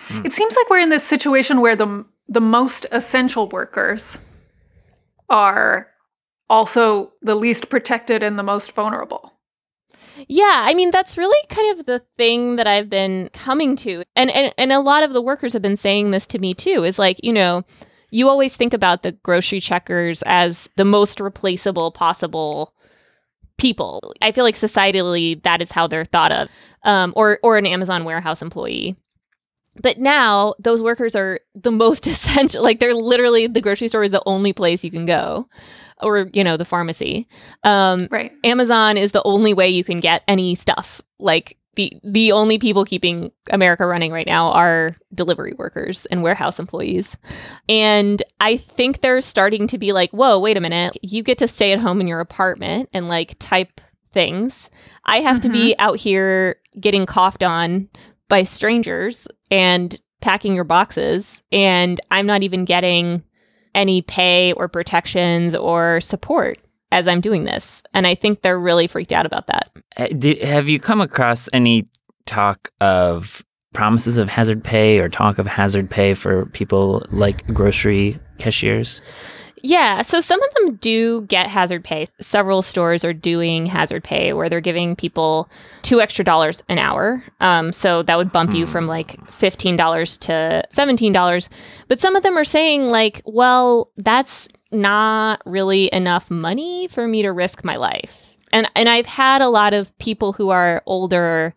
Hmm. 0.08 0.24
It 0.24 0.32
seems 0.32 0.54
like 0.56 0.68
we're 0.68 0.80
in 0.80 0.90
this 0.90 1.04
situation 1.04 1.60
where 1.60 1.76
the 1.76 2.04
the 2.28 2.40
most 2.40 2.86
essential 2.92 3.48
workers 3.48 4.18
are 5.28 5.88
also 6.48 7.12
the 7.20 7.34
least 7.34 7.68
protected 7.68 8.22
and 8.22 8.38
the 8.38 8.42
most 8.42 8.72
vulnerable. 8.72 9.32
Yeah, 10.28 10.64
I 10.66 10.74
mean 10.74 10.90
that's 10.90 11.16
really 11.16 11.46
kind 11.48 11.78
of 11.78 11.86
the 11.86 12.02
thing 12.16 12.56
that 12.56 12.66
I've 12.66 12.90
been 12.90 13.30
coming 13.32 13.76
to. 13.76 14.04
And 14.14 14.30
and 14.30 14.54
and 14.58 14.72
a 14.72 14.80
lot 14.80 15.04
of 15.04 15.12
the 15.12 15.22
workers 15.22 15.52
have 15.54 15.62
been 15.62 15.76
saying 15.76 16.10
this 16.10 16.26
to 16.28 16.38
me 16.38 16.54
too. 16.54 16.84
Is 16.84 16.98
like, 16.98 17.18
you 17.22 17.32
know, 17.32 17.64
you 18.10 18.28
always 18.28 18.56
think 18.56 18.74
about 18.74 19.02
the 19.02 19.12
grocery 19.12 19.60
checkers 19.60 20.22
as 20.26 20.68
the 20.76 20.84
most 20.84 21.20
replaceable 21.20 21.90
possible 21.90 22.74
people. 23.59 24.12
I 24.21 24.32
feel 24.32 24.44
like 24.44 24.54
societally 24.54 25.42
that 25.42 25.62
is 25.62 25.71
how 25.71 25.87
they're 25.87 26.04
thought 26.04 26.32
of. 26.32 26.49
Um 26.85 27.12
or 27.16 27.38
or 27.42 27.56
an 27.56 27.66
Amazon 27.66 28.04
warehouse 28.04 28.42
employee. 28.42 28.97
But 29.80 29.99
now 29.99 30.54
those 30.59 30.82
workers 30.82 31.16
are 31.16 31.40
the 31.54 31.71
most 31.71 32.06
essential. 32.06 32.62
Like 32.62 32.80
they're 32.80 32.94
literally 32.94 33.47
the 33.47 33.61
grocery 33.61 33.88
store 33.88 34.04
is 34.04 34.11
the 34.11 34.23
only 34.26 34.52
place 34.52 34.85
you 34.85 34.90
can 34.90 35.06
go, 35.06 35.49
or 36.02 36.28
you 36.32 36.44
know 36.44 36.56
the 36.56 36.64
pharmacy. 36.64 37.26
Um, 37.64 38.09
Right. 38.11 38.32
Amazon 38.44 38.97
is 38.97 39.12
the 39.12 39.23
only 39.23 39.54
way 39.54 39.68
you 39.68 39.85
can 39.85 40.00
get 40.00 40.23
any 40.28 40.54
stuff. 40.54 41.00
Like 41.18 41.56
the 41.75 41.93
the 42.05 42.33
only 42.33 42.59
people 42.59 42.85
keeping 42.85 43.33
America 43.50 43.87
running 43.87 44.12
right 44.12 44.26
now 44.26 44.50
are 44.52 44.97
delivery 45.14 45.55
workers 45.59 46.07
and 46.07 46.23
warehouse 46.23 46.59
employees. 46.59 47.17
And 47.69 48.23
I 48.41 48.59
think 48.59 49.00
they're 49.00 49.21
starting 49.21 49.67
to 49.69 49.79
be 49.79 49.93
like, 49.93 50.11
"Whoa, 50.11 50.38
wait 50.38 50.57
a 50.57 50.61
minute. 50.61 50.97
You 51.02 51.23
get 51.23 51.38
to 51.38 51.49
stay 51.49 51.73
at 51.73 51.79
home 51.79 52.00
in 52.00 52.07
your 52.09 52.21
apartment 52.21 52.91
and 52.93 53.09
like 53.09 53.37
type 53.38 53.81
things. 54.12 54.69
I 55.05 55.21
have 55.21 55.41
to 55.41 55.49
be 55.49 55.73
mm-hmm. 55.73 55.81
out 55.81 55.99
here 55.99 56.57
getting 56.79 57.07
coughed 57.07 57.43
on 57.43 57.88
by 58.29 58.45
strangers 58.45 59.26
and 59.50 59.99
packing 60.21 60.55
your 60.55 60.64
boxes, 60.64 61.43
and 61.50 62.00
I'm 62.11 62.26
not 62.26 62.43
even 62.43 62.64
getting 62.64 63.23
any 63.75 64.02
pay 64.02 64.52
or 64.52 64.69
protections 64.69 65.55
or 65.55 66.00
support 66.00 66.59
as 66.92 67.08
I'm 67.08 67.20
doing 67.20 67.44
this. 67.44 67.82
And 67.94 68.06
I 68.06 68.14
think 68.14 68.42
they're 68.42 68.61
really 68.61 68.87
freaked 68.87 69.12
out 69.12 69.26
about 69.26 69.49
that. 69.49 69.70
Uh, 69.96 70.46
have 70.46 70.68
you 70.68 70.78
come 70.78 71.00
across 71.00 71.49
any 71.52 71.88
talk 72.26 72.68
of 72.80 73.44
promises 73.72 74.18
of 74.18 74.28
hazard 74.28 74.62
pay 74.62 75.00
or 75.00 75.08
talk 75.08 75.38
of 75.38 75.46
hazard 75.46 75.90
pay 75.90 76.14
for 76.14 76.46
people 76.46 77.02
like 77.11 77.44
grocery 77.49 78.20
cashiers? 78.38 79.00
Yeah, 79.64 80.02
so 80.02 80.20
some 80.20 80.42
of 80.42 80.54
them 80.54 80.75
do 80.76 81.22
get 81.22 81.46
hazard 81.46 81.84
pay. 81.84 82.08
Several 82.20 82.62
stores 82.62 83.04
are 83.04 83.12
doing 83.12 83.66
hazard 83.66 84.02
pay 84.02 84.32
where 84.32 84.49
they're 84.49 84.61
giving 84.61 84.96
people 84.96 85.49
two 85.82 86.00
extra 86.00 86.25
dollars 86.25 86.64
an 86.68 86.78
hour. 86.78 87.22
Um, 87.40 87.72
so 87.72 88.02
that 88.02 88.18
would 88.18 88.32
bump 88.32 88.54
you 88.54 88.66
from 88.66 88.88
like 88.88 89.25
fifteen 89.30 89.76
dollars 89.76 90.18
to 90.18 90.64
seventeen 90.70 91.12
dollars. 91.12 91.49
But 91.87 92.00
some 92.00 92.16
of 92.16 92.25
them 92.25 92.37
are 92.37 92.44
saying 92.44 92.88
like, 92.88 93.22
well, 93.25 93.92
that's 93.96 94.49
not 94.73 95.43
really 95.45 95.93
enough 95.93 96.31
money 96.31 96.88
for 96.88 97.07
me 97.07 97.23
to 97.23 97.31
risk 97.33 97.64
my 97.64 97.76
life. 97.76 98.37
And 98.52 98.69
and 98.75 98.88
I've 98.88 99.07
had 99.07 99.41
a 99.43 99.49
lot 99.49 99.73
of 99.75 99.97
people 99.99 100.33
who 100.33 100.50
are 100.50 100.83
older 100.87 101.55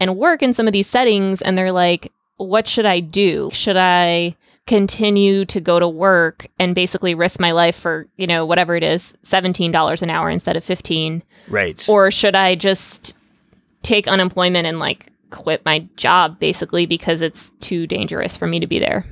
and 0.00 0.16
work 0.16 0.42
in 0.42 0.52
some 0.54 0.66
of 0.66 0.72
these 0.72 0.86
settings, 0.88 1.40
and 1.42 1.56
they're 1.56 1.72
like, 1.72 2.12
what 2.36 2.66
should 2.66 2.84
I 2.86 3.00
do? 3.00 3.50
Should 3.52 3.76
I 3.76 4.36
continue 4.66 5.44
to 5.44 5.60
go 5.60 5.78
to 5.78 5.86
work 5.86 6.46
and 6.58 6.74
basically 6.74 7.14
risk 7.14 7.38
my 7.38 7.52
life 7.52 7.76
for, 7.76 8.08
you 8.16 8.26
know, 8.26 8.46
whatever 8.46 8.74
it 8.74 8.82
is, 8.82 9.14
$17 9.24 10.02
an 10.02 10.08
hour 10.10 10.30
instead 10.30 10.56
of 10.56 10.64
15 10.64 11.22
Right. 11.48 11.86
or 11.88 12.10
should 12.10 12.34
I 12.34 12.54
just 12.54 13.14
take 13.82 14.08
unemployment 14.08 14.66
and 14.66 14.78
like 14.78 15.08
quit 15.28 15.62
my 15.66 15.86
job 15.96 16.38
basically 16.38 16.86
because 16.86 17.20
it's 17.20 17.50
too 17.60 17.86
dangerous 17.86 18.38
for 18.38 18.46
me 18.46 18.58
to 18.58 18.66
be 18.66 18.78
there? 18.78 19.04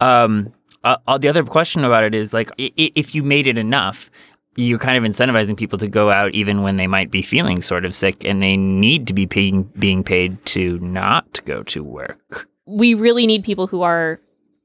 Um, 0.00 0.52
uh, 0.84 0.96
uh, 1.06 1.18
the 1.18 1.28
other 1.28 1.44
question 1.44 1.84
about 1.84 2.04
it 2.04 2.14
is 2.14 2.32
like, 2.32 2.50
if 2.58 3.14
you 3.14 3.22
made 3.22 3.46
it 3.46 3.58
enough, 3.58 4.10
you're 4.56 4.78
kind 4.78 5.02
of 5.02 5.10
incentivizing 5.10 5.56
people 5.56 5.78
to 5.78 5.88
go 5.88 6.10
out 6.10 6.32
even 6.32 6.62
when 6.62 6.76
they 6.76 6.86
might 6.86 7.10
be 7.10 7.22
feeling 7.22 7.62
sort 7.62 7.84
of 7.84 7.94
sick 7.94 8.24
and 8.24 8.42
they 8.42 8.54
need 8.54 9.06
to 9.06 9.14
be 9.14 9.26
paying, 9.26 9.62
being 9.78 10.04
paid 10.04 10.44
to 10.46 10.78
not 10.80 11.42
go 11.44 11.62
to 11.62 11.82
work. 11.82 12.48
we 12.66 12.94
really 12.94 13.26
need 13.26 13.44
people 13.44 13.66
who 13.66 13.82
are 13.82 14.20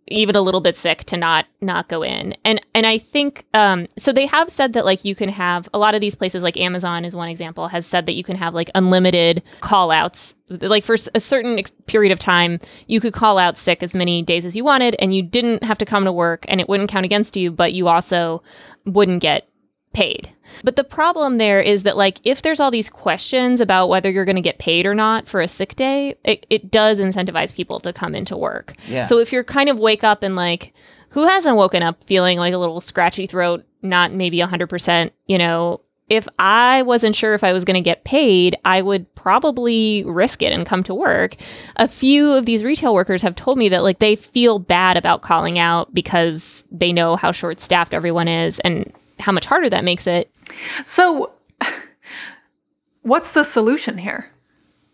even 0.08 0.36
a 0.36 0.42
little 0.42 0.62
bit 0.62 0.78
sick 0.78 1.04
to 1.06 1.18
not 1.18 1.46
not 1.62 1.88
go 1.88 2.04
in 2.04 2.36
and 2.44 2.62
and 2.74 2.86
i 2.86 2.98
think 2.98 3.46
um 3.54 3.88
so 3.98 4.12
they 4.12 4.26
have 4.26 4.50
said 4.50 4.74
that 4.74 4.86
like 4.86 5.04
you 5.04 5.16
can 5.16 5.30
have 5.30 5.68
a 5.74 5.78
lot 5.78 5.96
of 5.96 6.02
these 6.02 6.16
places 6.16 6.44
like 6.44 6.58
amazon 6.58 7.06
is 7.06 7.16
one 7.16 7.30
example 7.30 7.68
has 7.68 7.86
said 7.86 8.06
that 8.06 8.14
you 8.14 8.24
can 8.24 8.36
have 8.36 8.54
like 8.54 8.70
unlimited 8.76 9.42
call 9.62 9.92
outs 9.92 10.36
like 10.50 10.84
for 10.84 10.96
a 11.14 11.20
certain 11.20 11.60
ex- 11.60 11.72
period 11.88 12.12
of 12.12 12.20
time 12.20 12.60
you 12.88 13.00
could 13.00 13.14
call 13.14 13.38
out 13.38 13.58
sick 13.58 13.84
as 13.84 13.96
many 13.96 14.22
days 14.22 14.46
as 14.46 14.56
you 14.56 14.64
wanted 14.64 14.96
and 15.00 15.16
you 15.16 15.22
didn't 15.22 15.64
have 15.64 15.78
to 15.78 15.86
come 15.86 16.06
to 16.06 16.12
work 16.12 16.46
and 16.48 16.62
it 16.62 16.70
wouldn't 16.70 16.90
count 16.90 17.06
against 17.06 17.36
you 17.36 17.52
but 17.52 17.74
you 17.74 17.88
also 17.88 18.42
wouldn't 18.86 19.22
get 19.22 19.48
paid. 19.98 20.30
But 20.64 20.76
the 20.76 20.84
problem 20.84 21.38
there 21.38 21.62
is 21.62 21.84
that 21.84 21.98
like 21.98 22.20
if 22.24 22.42
there's 22.42 22.60
all 22.60 22.72
these 22.72 22.90
questions 22.90 23.60
about 23.60 23.90
whether 23.90 24.10
you're 24.10 24.26
going 24.26 24.36
to 24.36 24.42
get 24.42 24.60
paid 24.60 24.86
or 24.86 24.94
not 24.94 25.28
for 25.28 25.42
a 25.42 25.48
sick 25.48 25.76
day, 25.76 26.16
it, 26.24 26.46
it 26.50 26.72
does 26.72 27.00
incentivize 27.00 27.54
people 27.54 27.80
to 27.82 27.94
come 27.94 28.16
into 28.16 28.38
work. 28.38 28.74
Yeah. 28.88 29.04
So 29.04 29.20
if 29.20 29.32
you're 29.32 29.44
kind 29.44 29.70
of 29.70 29.80
wake 29.80 30.04
up 30.04 30.24
and 30.24 30.36
like 30.36 30.74
who 31.10 31.26
hasn't 31.26 31.58
woken 31.58 31.84
up 31.84 32.04
feeling 32.04 32.38
like 32.38 32.54
a 32.54 32.58
little 32.58 32.82
scratchy 32.82 33.28
throat, 33.28 33.66
not 33.82 34.12
maybe 34.12 34.40
100%, 34.40 35.12
you 35.28 35.38
know, 35.38 35.82
if 36.10 36.28
I 36.40 36.84
wasn't 36.84 37.16
sure 37.16 37.34
if 37.34 37.44
I 37.44 37.52
was 37.52 37.66
going 37.66 37.76
to 37.76 37.82
get 37.82 38.06
paid, 38.06 38.56
I 38.64 38.82
would 38.82 39.14
probably 39.16 40.04
risk 40.06 40.42
it 40.42 40.54
and 40.54 40.66
come 40.66 40.84
to 40.84 40.94
work. 40.94 41.36
A 41.76 41.88
few 41.88 42.32
of 42.32 42.46
these 42.46 42.64
retail 42.64 42.94
workers 42.94 43.22
have 43.24 43.36
told 43.36 43.58
me 43.58 43.68
that 43.70 43.84
like 43.84 44.00
they 44.00 44.16
feel 44.16 44.58
bad 44.58 44.96
about 44.96 45.22
calling 45.22 45.60
out 45.60 45.94
because 45.94 46.64
they 46.72 46.94
know 46.94 47.18
how 47.18 47.32
short 47.32 47.60
staffed 47.60 47.94
everyone 47.94 48.30
is 48.30 48.60
and 48.60 48.92
how 49.20 49.32
much 49.32 49.46
harder 49.46 49.70
that 49.70 49.84
makes 49.84 50.08
it. 50.08 50.32
So, 50.86 51.32
what's 53.02 53.32
the 53.32 53.44
solution 53.44 53.98
here? 53.98 54.32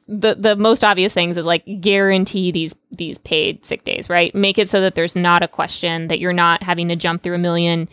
The 0.08 0.36
the 0.36 0.56
most 0.56 0.84
obvious 0.84 1.14
things 1.14 1.38
is 1.38 1.46
like 1.46 1.64
guarantee 1.82 2.52
these 2.52 2.76
these 2.92 3.18
paid 3.20 3.66
sick 3.66 3.86
days, 3.86 4.10
right? 4.10 4.34
Make 4.36 4.60
it 4.60 4.70
so 4.70 4.82
that 4.82 4.96
there's 4.96 5.16
not 5.16 5.44
a 5.44 5.48
question 5.48 6.10
that 6.10 6.20
you're 6.20 6.34
not 6.34 6.62
having 6.64 6.90
to 6.90 6.96
jump 6.96 7.24
through 7.24 7.36
a 7.36 7.40
million 7.40 7.88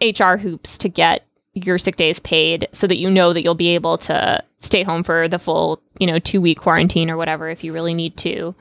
HR 0.00 0.36
hoops 0.36 0.78
to 0.78 0.88
get 0.88 1.24
your 1.54 1.78
sick 1.78 1.96
days 1.96 2.20
paid 2.20 2.68
so 2.72 2.86
that 2.86 2.98
you 2.98 3.10
know 3.10 3.32
that 3.32 3.42
you'll 3.42 3.54
be 3.54 3.74
able 3.74 3.98
to 3.98 4.42
stay 4.60 4.82
home 4.82 5.02
for 5.02 5.28
the 5.28 5.38
full, 5.38 5.80
you 5.98 6.06
know, 6.06 6.18
2 6.18 6.40
week 6.40 6.60
quarantine 6.60 7.10
or 7.10 7.16
whatever 7.16 7.48
if 7.48 7.64
you 7.64 7.72
really 7.72 7.94
need 7.94 8.16
to. 8.18 8.54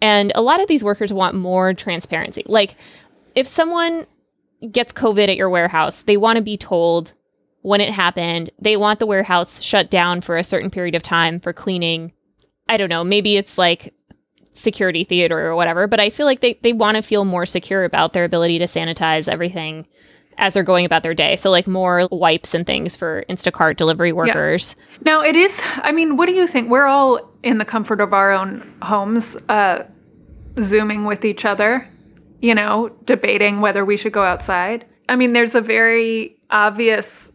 And 0.00 0.32
a 0.34 0.40
lot 0.40 0.60
of 0.60 0.68
these 0.68 0.82
workers 0.82 1.12
want 1.12 1.34
more 1.36 1.74
transparency. 1.74 2.42
Like 2.46 2.74
if 3.34 3.46
someone 3.46 4.06
gets 4.70 4.92
COVID 4.92 5.28
at 5.28 5.36
your 5.36 5.50
warehouse, 5.50 6.02
they 6.02 6.16
want 6.16 6.36
to 6.36 6.42
be 6.42 6.56
told 6.56 7.12
when 7.62 7.80
it 7.80 7.90
happened. 7.90 8.50
They 8.58 8.76
want 8.76 8.98
the 8.98 9.06
warehouse 9.06 9.60
shut 9.60 9.90
down 9.90 10.20
for 10.20 10.36
a 10.36 10.44
certain 10.44 10.70
period 10.70 10.94
of 10.94 11.02
time 11.02 11.40
for 11.40 11.52
cleaning. 11.52 12.12
I 12.68 12.76
don't 12.76 12.88
know, 12.88 13.04
maybe 13.04 13.36
it's 13.36 13.58
like 13.58 13.94
security 14.52 15.04
theater 15.04 15.38
or 15.38 15.56
whatever, 15.56 15.86
but 15.86 16.00
I 16.00 16.10
feel 16.10 16.26
like 16.26 16.40
they, 16.40 16.54
they 16.62 16.72
want 16.72 16.96
to 16.96 17.02
feel 17.02 17.24
more 17.24 17.46
secure 17.46 17.84
about 17.84 18.12
their 18.12 18.24
ability 18.24 18.58
to 18.58 18.66
sanitize 18.66 19.28
everything 19.28 19.86
as 20.38 20.54
they're 20.54 20.62
going 20.62 20.84
about 20.84 21.02
their 21.02 21.14
day. 21.14 21.36
So, 21.36 21.50
like 21.50 21.66
more 21.66 22.08
wipes 22.10 22.54
and 22.54 22.66
things 22.66 22.96
for 22.96 23.24
Instacart 23.28 23.76
delivery 23.76 24.12
workers. 24.12 24.74
Now, 25.04 25.20
it 25.20 25.36
is, 25.36 25.60
I 25.76 25.92
mean, 25.92 26.16
what 26.16 26.26
do 26.26 26.32
you 26.32 26.46
think? 26.46 26.70
We're 26.70 26.86
all 26.86 27.20
in 27.42 27.58
the 27.58 27.64
comfort 27.64 28.00
of 28.00 28.12
our 28.12 28.32
own 28.32 28.74
homes, 28.82 29.36
uh, 29.48 29.84
Zooming 30.60 31.04
with 31.04 31.24
each 31.24 31.44
other, 31.44 31.88
you 32.40 32.54
know, 32.54 32.90
debating 33.04 33.60
whether 33.60 33.84
we 33.84 33.96
should 33.96 34.12
go 34.12 34.24
outside. 34.24 34.84
I 35.08 35.16
mean, 35.16 35.32
there's 35.32 35.54
a 35.54 35.60
very 35.60 36.36
obvious 36.50 37.32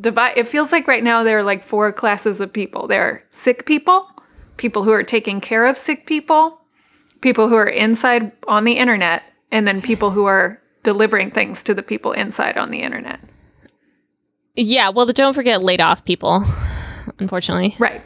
divide. 0.00 0.36
It 0.36 0.48
feels 0.48 0.72
like 0.72 0.88
right 0.88 1.02
now 1.02 1.22
there 1.22 1.38
are 1.38 1.42
like 1.42 1.62
four 1.62 1.92
classes 1.92 2.40
of 2.40 2.52
people 2.52 2.86
there 2.86 3.02
are 3.02 3.22
sick 3.30 3.66
people, 3.66 4.06
people 4.56 4.82
who 4.82 4.92
are 4.92 5.02
taking 5.02 5.40
care 5.40 5.66
of 5.66 5.76
sick 5.76 6.06
people, 6.06 6.60
people 7.20 7.48
who 7.48 7.56
are 7.56 7.68
inside 7.68 8.32
on 8.46 8.64
the 8.64 8.72
internet, 8.72 9.22
and 9.50 9.66
then 9.66 9.80
people 9.80 10.10
who 10.10 10.26
are 10.26 10.60
delivering 10.82 11.30
things 11.30 11.62
to 11.62 11.74
the 11.74 11.82
people 11.82 12.12
inside 12.12 12.58
on 12.58 12.70
the 12.70 12.82
internet. 12.82 13.20
Yeah, 14.54 14.90
well, 14.90 15.06
the, 15.06 15.12
don't 15.12 15.34
forget 15.34 15.62
laid 15.62 15.80
off 15.80 16.04
people, 16.04 16.44
unfortunately. 17.18 17.74
Right. 17.78 18.02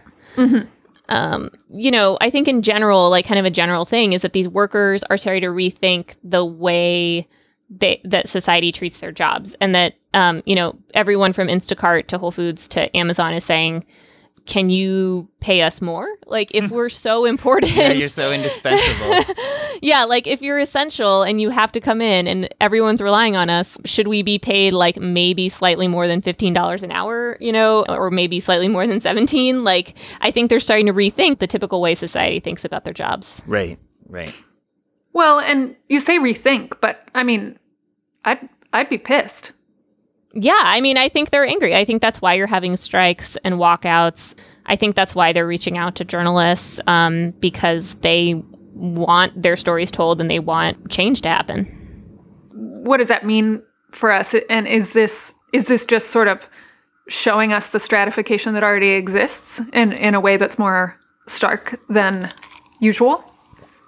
um, 1.09 1.51
you 1.75 1.91
know, 1.91 2.17
I 2.21 2.31
think 2.31 2.49
in 2.49 2.63
general, 2.63 3.11
like 3.11 3.27
kind 3.27 3.39
of 3.39 3.45
a 3.45 3.51
general 3.51 3.85
thing 3.85 4.13
is 4.13 4.23
that 4.23 4.33
these 4.33 4.49
workers 4.49 5.03
are 5.05 5.17
starting 5.17 5.43
to 5.43 5.49
rethink 5.49 6.15
the 6.23 6.45
way 6.45 7.29
they, 7.69 8.01
that 8.05 8.29
society 8.29 8.73
treats 8.73 9.01
their 9.01 9.13
jobs, 9.13 9.55
and 9.61 9.75
that 9.75 9.98
um, 10.15 10.43
you 10.47 10.55
know 10.55 10.77
everyone 10.95 11.33
from 11.33 11.49
Instacart 11.49 12.07
to 12.09 12.19
Whole 12.19 12.33
Foods 12.33 12.69
to 12.69 12.95
Amazon 12.97 13.35
is 13.35 13.45
saying, 13.45 13.85
"Can 14.47 14.71
you 14.71 15.29
pay 15.41 15.63
us 15.63 15.81
more? 15.81 16.09
Like 16.27 16.55
if 16.55 16.71
we're 16.73 16.89
so 16.89 17.25
important, 17.25 17.75
Yeah, 17.77 17.93
you're 17.93 18.09
so 18.09 18.33
indispensable. 18.33 19.35
yeah, 19.83 20.05
like 20.05 20.27
if 20.27 20.43
you're 20.43 20.59
essential 20.59 21.23
and 21.23 21.41
you 21.41 21.51
have 21.51 21.73
to 21.73 21.81
come 21.81 22.01
in 22.01 22.27
and 22.27 22.49
everyone's 22.61 23.01
relying 23.01 23.37
on 23.37 23.51
us, 23.51 23.77
should 23.85 24.09
we 24.09 24.23
be 24.23 24.39
paid 24.39 24.73
like 24.73 24.97
maybe 24.97 25.49
slightly 25.49 25.87
more 25.89 26.07
than 26.07 26.21
$15 26.21 26.83
an 26.83 26.91
hour, 26.91 27.37
you 27.41 27.53
know, 27.53 27.85
or 27.89 28.11
maybe 28.11 28.41
slightly 28.41 28.69
more 28.69 28.87
than 28.87 29.01
17? 29.01 29.63
Like 29.65 29.95
I 30.21 30.31
think 30.31 30.51
they're 30.51 30.61
starting 30.61 30.87
to 30.87 30.93
rethink 30.93 31.39
the 31.39 31.47
typical 31.47 31.81
way 31.81 31.95
society 31.95 32.41
thinks 32.41 32.65
about 32.65 32.85
their 32.85 32.95
jobs. 32.95 33.41
right, 33.47 33.79
right. 34.09 34.35
Well, 35.13 35.41
and 35.41 35.75
you 35.89 36.01
say 36.01 36.19
rethink, 36.19 36.75
but 36.81 37.09
I 37.15 37.23
mean, 37.25 37.59
I'd 38.25 38.49
I'd 38.73 38.89
be 38.89 38.99
pissed. 38.99 39.53
Yeah, 40.41 40.63
I 40.65 40.81
mean, 40.81 40.97
I 40.97 41.09
think 41.09 41.31
they're 41.31 41.47
angry. 41.47 41.75
I 41.75 41.85
think 41.85 42.01
that's 42.01 42.23
why 42.23 42.35
you're 42.35 42.47
having 42.47 42.77
strikes 42.77 43.37
and 43.43 43.57
walkouts. 43.57 44.35
I 44.67 44.77
think 44.77 44.95
that's 44.95 45.13
why 45.13 45.33
they're 45.33 45.49
reaching 45.49 45.77
out 45.77 45.97
to 45.97 46.05
journalists 46.05 46.79
um, 46.87 47.33
because 47.41 47.95
they 48.03 48.41
want 48.73 49.43
their 49.43 49.57
stories 49.57 49.91
told 49.91 50.21
and 50.21 50.31
they 50.31 50.39
want 50.39 50.91
change 50.91 51.23
to 51.23 51.29
happen. 51.29 51.65
What 52.53 52.99
does 52.99 53.09
that 53.09 53.27
mean 53.27 53.65
for 53.91 54.13
us? 54.13 54.33
And 54.49 54.69
is 54.69 54.93
this 54.93 55.35
is 55.53 55.65
this 55.65 55.85
just 55.85 56.11
sort 56.11 56.29
of 56.29 56.49
showing 57.09 57.53
us 57.53 57.69
the 57.69 57.81
stratification 57.81 58.55
that 58.55 58.63
already 58.63 58.91
exists 58.91 59.61
in 59.73 59.93
in 59.93 60.15
a 60.15 60.21
way 60.21 60.37
that's 60.37 60.57
more 60.57 60.97
stark 61.27 61.81
than 61.89 62.31
usual? 62.81 63.25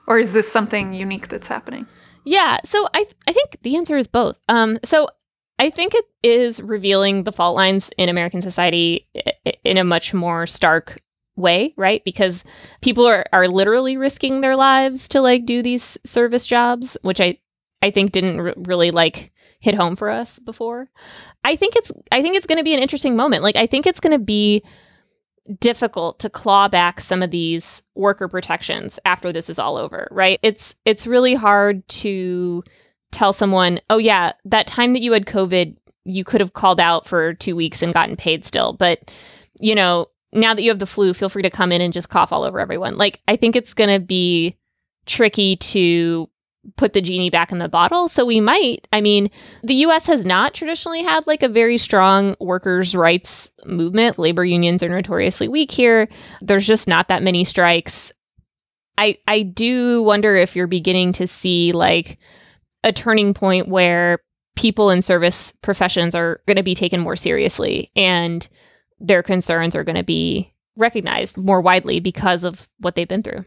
Or 0.09 0.19
is 0.19 0.33
this 0.33 0.51
something 0.51 0.95
unique 0.95 1.29
that's 1.29 1.47
happening? 1.47 1.87
Yeah, 2.25 2.59
so 2.65 2.89
I 2.93 3.07
I 3.29 3.33
think 3.33 3.59
the 3.63 3.77
answer 3.77 3.97
is 3.97 4.09
both. 4.09 4.37
Um, 4.49 4.81
so 4.85 5.07
I 5.61 5.69
think 5.69 5.95
it 5.95 6.07
is 6.23 6.63
revealing 6.63 7.25
the 7.25 7.33
fault 7.33 7.55
lines 7.55 7.91
in 7.99 8.09
American 8.09 8.41
society 8.41 9.07
in 9.63 9.77
a 9.77 9.85
much 9.85 10.15
more 10.15 10.47
stark 10.47 11.03
way, 11.37 11.75
right? 11.77 12.03
Because 12.03 12.45
people 12.81 13.07
are 13.07 13.27
are 13.31 13.47
literally 13.47 13.99
risking 13.99 14.41
their 14.41 14.57
lives 14.57 15.07
to 15.11 15.21
like 15.21 15.45
do 15.45 15.63
these 15.63 15.99
service 16.03 16.47
jobs, 16.47 16.97
which 17.03 17.21
I 17.21 17.37
I 17.83 17.91
think 17.91 18.13
didn't 18.13 18.41
r- 18.41 18.55
really 18.57 18.91
like 18.91 19.33
hit 19.61 19.75
home 19.75 19.97
for 19.97 20.09
us 20.09 20.39
before. 20.39 20.89
I 21.45 21.57
think 21.57 21.77
it's 21.77 21.93
I 22.11 22.23
think 22.23 22.37
it's 22.37 22.47
going 22.47 22.59
to 22.59 22.65
be 22.65 22.75
an 22.75 22.81
interesting 22.81 23.15
moment. 23.15 23.43
Like 23.43 23.57
I 23.57 23.67
think 23.67 23.87
it's 23.87 24.01
going 24.01 24.19
to 24.19 24.25
be 24.25 24.63
difficult 25.59 26.21
to 26.21 26.31
claw 26.31 26.69
back 26.69 27.03
some 27.03 27.23
of 27.23 27.31
these 27.31 27.83
worker 27.95 28.29
protections 28.29 28.99
after 29.05 29.31
this 29.31 29.51
is 29.51 29.59
all 29.59 29.77
over, 29.77 30.09
right? 30.11 30.39
It's 30.43 30.75
it's 30.87 31.07
really 31.07 31.35
hard 31.35 31.87
to 31.89 32.65
tell 33.13 33.33
someone, 33.33 33.81
"Oh 33.91 33.99
yeah, 33.99 34.33
that 34.45 34.67
time 34.67 34.93
that 34.93 35.03
you 35.03 35.13
had 35.13 35.27
COVID, 35.27 35.77
you 36.05 36.25
could 36.25 36.41
have 36.41 36.53
called 36.53 36.81
out 36.81 37.07
for 37.07 37.35
2 37.35 37.57
weeks 37.57 37.83
and 37.83 37.95
gotten 37.95 38.17
paid 38.17 38.45
still." 38.45 38.73
But, 38.73 39.11
you 39.61 39.75
know, 39.75 40.07
now 40.33 40.55
that 40.55 40.63
you 40.63 40.71
have 40.71 40.79
the 40.79 40.87
flu, 40.87 41.13
feel 41.15 41.29
free 41.29 41.43
to 41.43 41.51
come 41.51 41.73
in 41.73 41.81
and 41.81 41.93
just 41.93 42.09
cough 42.09 42.33
all 42.33 42.45
over 42.45 42.61
everyone. 42.61 42.97
Like 42.97 43.21
I 43.29 43.37
think 43.37 43.57
it's 43.57 43.75
going 43.75 43.91
to 43.91 44.01
be 44.05 44.57
tricky 45.07 45.57
to 45.57 46.29
put 46.77 46.93
the 46.93 47.01
genie 47.01 47.31
back 47.31 47.53
in 47.53 47.59
the 47.59 47.69
bottle. 47.69 48.09
So 48.09 48.25
we 48.25 48.41
might, 48.41 48.87
I 48.93 49.01
mean, 49.01 49.31
the 49.63 49.75
US 49.77 50.07
has 50.07 50.27
not 50.27 50.55
traditionally 50.55 51.03
had 51.03 51.27
like 51.27 51.43
a 51.43 51.49
very 51.49 51.79
strong 51.79 52.37
workers' 52.39 52.95
rights 52.95 53.51
movement. 53.65 54.19
Labor 54.19 54.45
unions 54.45 54.83
are 54.83 54.89
notoriously 54.89 55.49
weak 55.49 55.71
here. 55.71 56.09
There's 56.41 56.67
just 56.67 56.87
not 56.87 57.09
that 57.09 57.23
many 57.23 57.45
strikes. 57.45 58.13
I 58.99 59.19
I 59.27 59.43
do 59.43 60.03
wonder 60.03 60.37
if 60.37 60.55
you're 60.55 60.67
beginning 60.67 61.13
to 61.15 61.27
see 61.27 61.73
like 61.73 62.19
a 62.85 62.93
turning 62.93 63.35
point 63.35 63.69
where 63.69 64.19
people 64.57 64.91
in 64.91 65.03
service 65.03 65.53
professions 65.63 66.15
are 66.15 66.41
going 66.47 66.57
to 66.57 66.63
be 66.63 66.75
taken 66.75 67.01
more 67.01 67.17
seriously 67.17 67.91
and 67.97 68.49
their 68.99 69.23
concerns 69.23 69.75
are 69.75 69.85
going 69.85 69.97
to 69.97 70.03
be 70.03 70.53
recognized 70.77 71.37
more 71.37 71.61
widely 71.61 72.01
because 72.01 72.45
of 72.45 72.69
what 72.79 72.95
they've 72.95 73.09
been 73.09 73.23
through. 73.23 73.45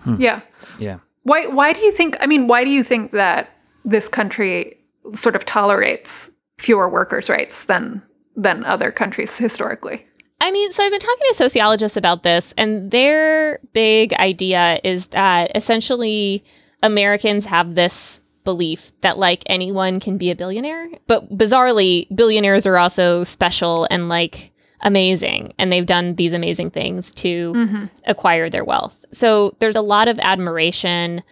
Hmm. 0.00 0.16
Yeah. 0.18 0.40
Yeah. 0.78 0.98
Why 1.22 1.46
why 1.46 1.72
do 1.72 1.80
you 1.80 1.92
think 1.92 2.16
I 2.20 2.26
mean, 2.26 2.46
why 2.46 2.64
do 2.64 2.70
you 2.70 2.84
think 2.84 3.12
that 3.12 3.50
this 3.84 4.08
country 4.08 4.76
sort 5.12 5.36
of 5.36 5.44
tolerates 5.44 6.30
fewer 6.58 6.88
workers' 6.88 7.28
rights 7.28 7.64
than 7.64 8.02
than 8.36 8.64
other 8.64 8.92
countries 8.92 9.36
historically? 9.36 10.06
I 10.40 10.50
mean, 10.50 10.70
so 10.70 10.82
I've 10.82 10.92
been 10.92 11.00
talking 11.00 11.24
to 11.28 11.34
sociologists 11.34 11.96
about 11.96 12.22
this, 12.22 12.52
and 12.58 12.90
their 12.90 13.58
big 13.72 14.12
idea 14.14 14.78
is 14.84 15.06
that 15.08 15.50
essentially 15.54 16.44
Americans 16.82 17.46
have 17.46 17.74
this 17.74 18.20
belief 18.46 18.92
that 19.02 19.18
like 19.18 19.42
anyone 19.46 20.00
can 20.00 20.16
be 20.16 20.30
a 20.30 20.34
billionaire, 20.34 20.88
but 21.06 21.28
bizarrely, 21.36 22.06
billionaires 22.16 22.64
are 22.64 22.78
also 22.78 23.22
special 23.24 23.86
and 23.90 24.08
like 24.08 24.52
amazing, 24.80 25.52
and 25.58 25.70
they've 25.70 25.84
done 25.86 26.14
these 26.14 26.32
amazing 26.32 26.70
things 26.70 27.12
to 27.12 27.52
Mm-hmm. 27.52 27.84
acquire 28.06 28.48
their 28.48 28.64
wealth. 28.64 28.96
So 29.12 29.54
there's 29.58 29.76
a 29.76 29.80
lot 29.82 30.08
of 30.08 30.18
admiration 30.20 31.22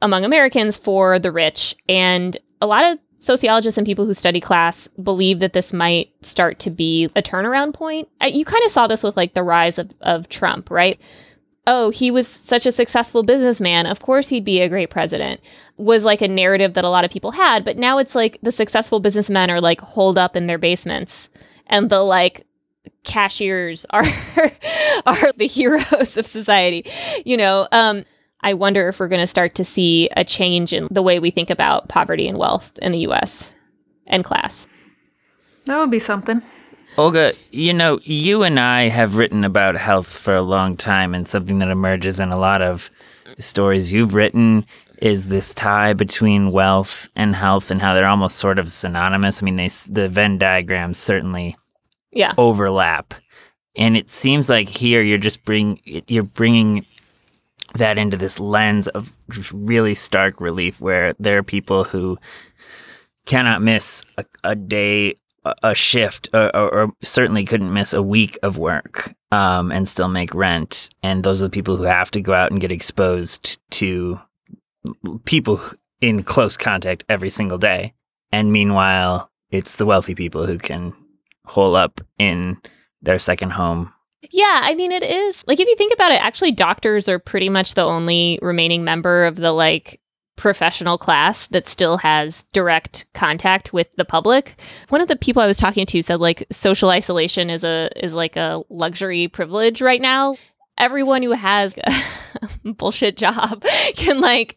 among 0.00 0.24
Americans 0.24 0.76
for 0.78 1.18
the 1.18 1.32
rich, 1.32 1.74
and 1.88 2.36
a 2.62 2.66
lot 2.66 2.84
of 2.86 2.98
sociologists 3.18 3.76
and 3.76 3.86
people 3.86 4.06
who 4.06 4.14
study 4.14 4.40
class 4.40 4.88
believe 5.02 5.40
that 5.40 5.52
this 5.52 5.72
might 5.74 6.08
start 6.22 6.58
to 6.60 6.70
be 6.70 7.04
a 7.16 7.20
turnaround 7.22 7.74
point. 7.74 8.08
Uh, 8.22 8.30
You 8.32 8.46
kind 8.46 8.64
of 8.64 8.70
saw 8.72 8.86
this 8.86 9.02
with 9.02 9.14
like 9.16 9.34
the 9.34 9.42
rise 9.42 9.78
of, 9.78 9.90
of 10.00 10.28
Trump, 10.30 10.70
right? 10.70 10.98
Oh, 11.66 11.90
he 11.90 12.10
was 12.10 12.26
such 12.26 12.66
a 12.66 12.72
successful 12.72 13.22
businessman. 13.22 13.86
Of 13.86 14.00
course, 14.00 14.28
he'd 14.28 14.44
be 14.44 14.60
a 14.60 14.68
great 14.68 14.90
president. 14.90 15.40
Was 15.76 16.04
like 16.04 16.22
a 16.22 16.28
narrative 16.28 16.74
that 16.74 16.84
a 16.84 16.88
lot 16.88 17.04
of 17.04 17.10
people 17.10 17.32
had. 17.32 17.64
But 17.64 17.76
now 17.76 17.98
it's 17.98 18.14
like 18.14 18.38
the 18.42 18.52
successful 18.52 18.98
businessmen 18.98 19.50
are 19.50 19.60
like 19.60 19.80
holed 19.80 20.18
up 20.18 20.36
in 20.36 20.46
their 20.46 20.58
basements, 20.58 21.28
and 21.66 21.90
the 21.90 22.00
like 22.00 22.46
cashiers 23.04 23.86
are 23.90 24.04
are 25.06 25.32
the 25.36 25.46
heroes 25.46 26.16
of 26.16 26.26
society. 26.26 26.90
You 27.24 27.36
know, 27.36 27.68
um, 27.72 28.04
I 28.40 28.54
wonder 28.54 28.88
if 28.88 28.98
we're 28.98 29.08
going 29.08 29.20
to 29.20 29.26
start 29.26 29.54
to 29.56 29.64
see 29.64 30.08
a 30.16 30.24
change 30.24 30.72
in 30.72 30.88
the 30.90 31.02
way 31.02 31.18
we 31.18 31.30
think 31.30 31.50
about 31.50 31.88
poverty 31.88 32.26
and 32.26 32.38
wealth 32.38 32.72
in 32.80 32.92
the 32.92 32.98
U.S. 33.00 33.54
and 34.06 34.24
class. 34.24 34.66
That 35.66 35.78
would 35.78 35.90
be 35.90 35.98
something. 35.98 36.42
Olga, 36.98 37.32
you 37.50 37.72
know, 37.72 38.00
you 38.02 38.42
and 38.42 38.58
I 38.60 38.88
have 38.88 39.16
written 39.16 39.44
about 39.44 39.76
health 39.76 40.08
for 40.08 40.34
a 40.34 40.42
long 40.42 40.76
time, 40.76 41.14
and 41.14 41.26
something 41.26 41.58
that 41.60 41.68
emerges 41.68 42.20
in 42.20 42.30
a 42.30 42.36
lot 42.38 42.62
of 42.62 42.90
the 43.36 43.42
stories 43.42 43.92
you've 43.92 44.14
written 44.14 44.66
is 45.00 45.28
this 45.28 45.54
tie 45.54 45.94
between 45.94 46.52
wealth 46.52 47.08
and 47.16 47.34
health 47.34 47.70
and 47.70 47.80
how 47.80 47.94
they're 47.94 48.06
almost 48.06 48.36
sort 48.36 48.58
of 48.58 48.70
synonymous. 48.70 49.42
I 49.42 49.44
mean, 49.46 49.56
they, 49.56 49.68
the 49.88 50.08
Venn 50.10 50.36
diagrams 50.36 50.98
certainly 50.98 51.56
Yeah. 52.12 52.34
overlap, 52.36 53.14
and 53.76 53.96
it 53.96 54.10
seems 54.10 54.50
like 54.50 54.68
here 54.68 55.00
you're 55.00 55.16
just 55.16 55.44
bring 55.44 55.80
you're 55.84 56.22
bringing 56.24 56.84
that 57.76 57.98
into 57.98 58.16
this 58.16 58.40
lens 58.40 58.88
of 58.88 59.16
just 59.30 59.52
really 59.54 59.94
stark 59.94 60.40
relief, 60.40 60.80
where 60.80 61.14
there 61.20 61.38
are 61.38 61.42
people 61.44 61.84
who 61.84 62.18
cannot 63.26 63.62
miss 63.62 64.04
a, 64.18 64.24
a 64.42 64.56
day, 64.56 65.14
a, 65.44 65.74
shift, 65.74 66.28
or, 66.32 66.54
or, 66.54 66.74
or 66.74 66.92
certainly 67.02 67.44
couldn't 67.44 67.72
miss 67.72 67.92
a 67.92 68.02
week 68.02 68.38
of 68.42 68.58
work 68.58 69.14
um, 69.30 69.72
and 69.72 69.88
still 69.88 70.08
make 70.08 70.34
rent. 70.34 70.90
And 71.02 71.24
those 71.24 71.42
are 71.42 71.46
the 71.46 71.50
people 71.50 71.76
who 71.76 71.84
have 71.84 72.10
to 72.12 72.20
go 72.20 72.32
out 72.32 72.50
and 72.50 72.60
get 72.60 72.72
exposed 72.72 73.58
to 73.72 74.20
people 75.24 75.60
in 76.00 76.22
close 76.22 76.56
contact 76.56 77.04
every 77.08 77.30
single 77.30 77.58
day. 77.58 77.94
And 78.32 78.52
meanwhile, 78.52 79.30
it's 79.50 79.76
the 79.76 79.86
wealthy 79.86 80.14
people 80.14 80.46
who 80.46 80.58
can 80.58 80.94
hole 81.44 81.74
up 81.74 82.00
in 82.18 82.58
their 83.02 83.18
second 83.18 83.50
home. 83.50 83.92
Yeah, 84.30 84.60
I 84.62 84.74
mean, 84.74 84.92
it 84.92 85.02
is. 85.02 85.42
Like, 85.46 85.60
if 85.60 85.66
you 85.66 85.76
think 85.76 85.94
about 85.94 86.12
it, 86.12 86.22
actually, 86.22 86.52
doctors 86.52 87.08
are 87.08 87.18
pretty 87.18 87.48
much 87.48 87.74
the 87.74 87.84
only 87.84 88.38
remaining 88.42 88.84
member 88.84 89.24
of 89.24 89.36
the 89.36 89.52
like 89.52 89.99
professional 90.40 90.96
class 90.96 91.46
that 91.48 91.68
still 91.68 91.98
has 91.98 92.44
direct 92.54 93.04
contact 93.12 93.74
with 93.74 93.88
the 93.96 94.06
public. 94.06 94.58
One 94.88 95.02
of 95.02 95.08
the 95.08 95.16
people 95.16 95.42
I 95.42 95.46
was 95.46 95.58
talking 95.58 95.84
to 95.84 96.02
said 96.02 96.18
like 96.18 96.46
social 96.50 96.88
isolation 96.88 97.50
is 97.50 97.62
a 97.62 97.90
is 97.94 98.14
like 98.14 98.36
a 98.36 98.62
luxury 98.70 99.28
privilege 99.28 99.82
right 99.82 100.00
now. 100.00 100.36
Everyone 100.78 101.22
who 101.22 101.32
has 101.32 101.74
a 102.64 102.72
bullshit 102.72 103.18
job 103.18 103.62
can 103.96 104.22
like 104.22 104.56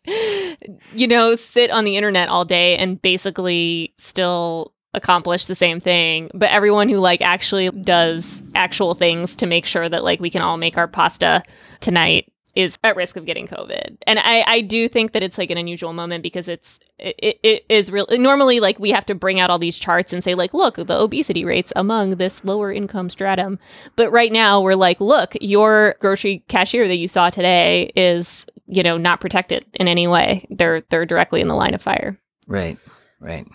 you 0.94 1.06
know 1.06 1.36
sit 1.36 1.70
on 1.70 1.84
the 1.84 1.98
internet 1.98 2.30
all 2.30 2.46
day 2.46 2.78
and 2.78 3.02
basically 3.02 3.94
still 3.98 4.74
accomplish 4.96 5.48
the 5.48 5.56
same 5.56 5.80
thing 5.80 6.30
but 6.36 6.52
everyone 6.52 6.88
who 6.88 6.98
like 6.98 7.20
actually 7.20 7.68
does 7.72 8.44
actual 8.54 8.94
things 8.94 9.36
to 9.36 9.48
make 9.48 9.66
sure 9.66 9.90
that 9.90 10.04
like 10.04 10.20
we 10.20 10.30
can 10.30 10.44
all 10.44 10.56
make 10.56 10.78
our 10.78 10.88
pasta 10.88 11.42
tonight 11.80 12.32
is 12.56 12.78
at 12.84 12.96
risk 12.96 13.16
of 13.16 13.26
getting 13.26 13.48
covid 13.48 13.98
and 14.08 14.20
i 14.20 14.44
i 14.48 14.62
do 14.62 14.88
think 14.88 15.12
that 15.14 15.24
it's 15.24 15.38
like 15.38 15.50
an 15.50 15.58
unusual 15.58 15.94
moment 15.94 16.22
because 16.24 16.48
it's 16.48 16.80
it, 17.00 17.40
it 17.44 17.66
is 17.70 17.92
real 17.92 18.06
normally 18.12 18.60
like 18.60 18.78
we 18.80 18.92
have 18.92 19.06
to 19.06 19.16
bring 19.16 19.40
out 19.40 19.50
all 19.50 19.58
these 19.60 19.80
charts 19.80 20.14
and 20.14 20.24
say 20.24 20.36
like 20.36 20.54
look 20.54 20.76
the 20.76 20.98
obesity 21.00 21.44
rates 21.44 21.74
among 21.76 22.16
this 22.18 22.44
lower 22.46 22.72
income 22.72 23.10
stratum 23.10 23.58
but 23.96 24.12
right 24.12 24.32
now 24.32 24.62
we're 24.62 24.76
like 24.76 25.02
look 25.02 25.34
your 25.42 25.96
grocery 26.00 26.44
cashier 26.48 26.88
that 26.88 26.98
you 26.98 27.08
saw 27.08 27.30
today 27.30 27.92
is 27.96 28.46
you 28.68 28.84
know 28.84 28.98
not 28.98 29.20
protected 29.20 29.66
in 29.80 29.88
any 29.88 30.08
way 30.08 30.46
they're 30.52 30.82
they're 30.90 31.06
directly 31.06 31.42
in 31.42 31.48
the 31.48 31.56
line 31.56 31.74
of 31.74 31.82
fire 31.82 32.18
Right, 32.48 32.78
right. 33.22 33.48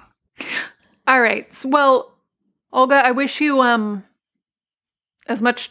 All 1.06 1.20
right. 1.20 1.46
s- 1.50 1.64
Well, 1.64 2.10
Olga, 2.72 2.96
I 2.96 3.10
wish 3.12 3.40
you 3.40 3.60
um 3.60 4.04
as 5.26 5.40
much 5.42 5.70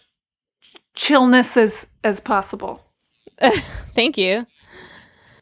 chillness 0.96 1.58
as 1.58 1.88
as 2.04 2.20
possible. 2.20 2.84
Thank 3.96 4.18
you. 4.18 4.46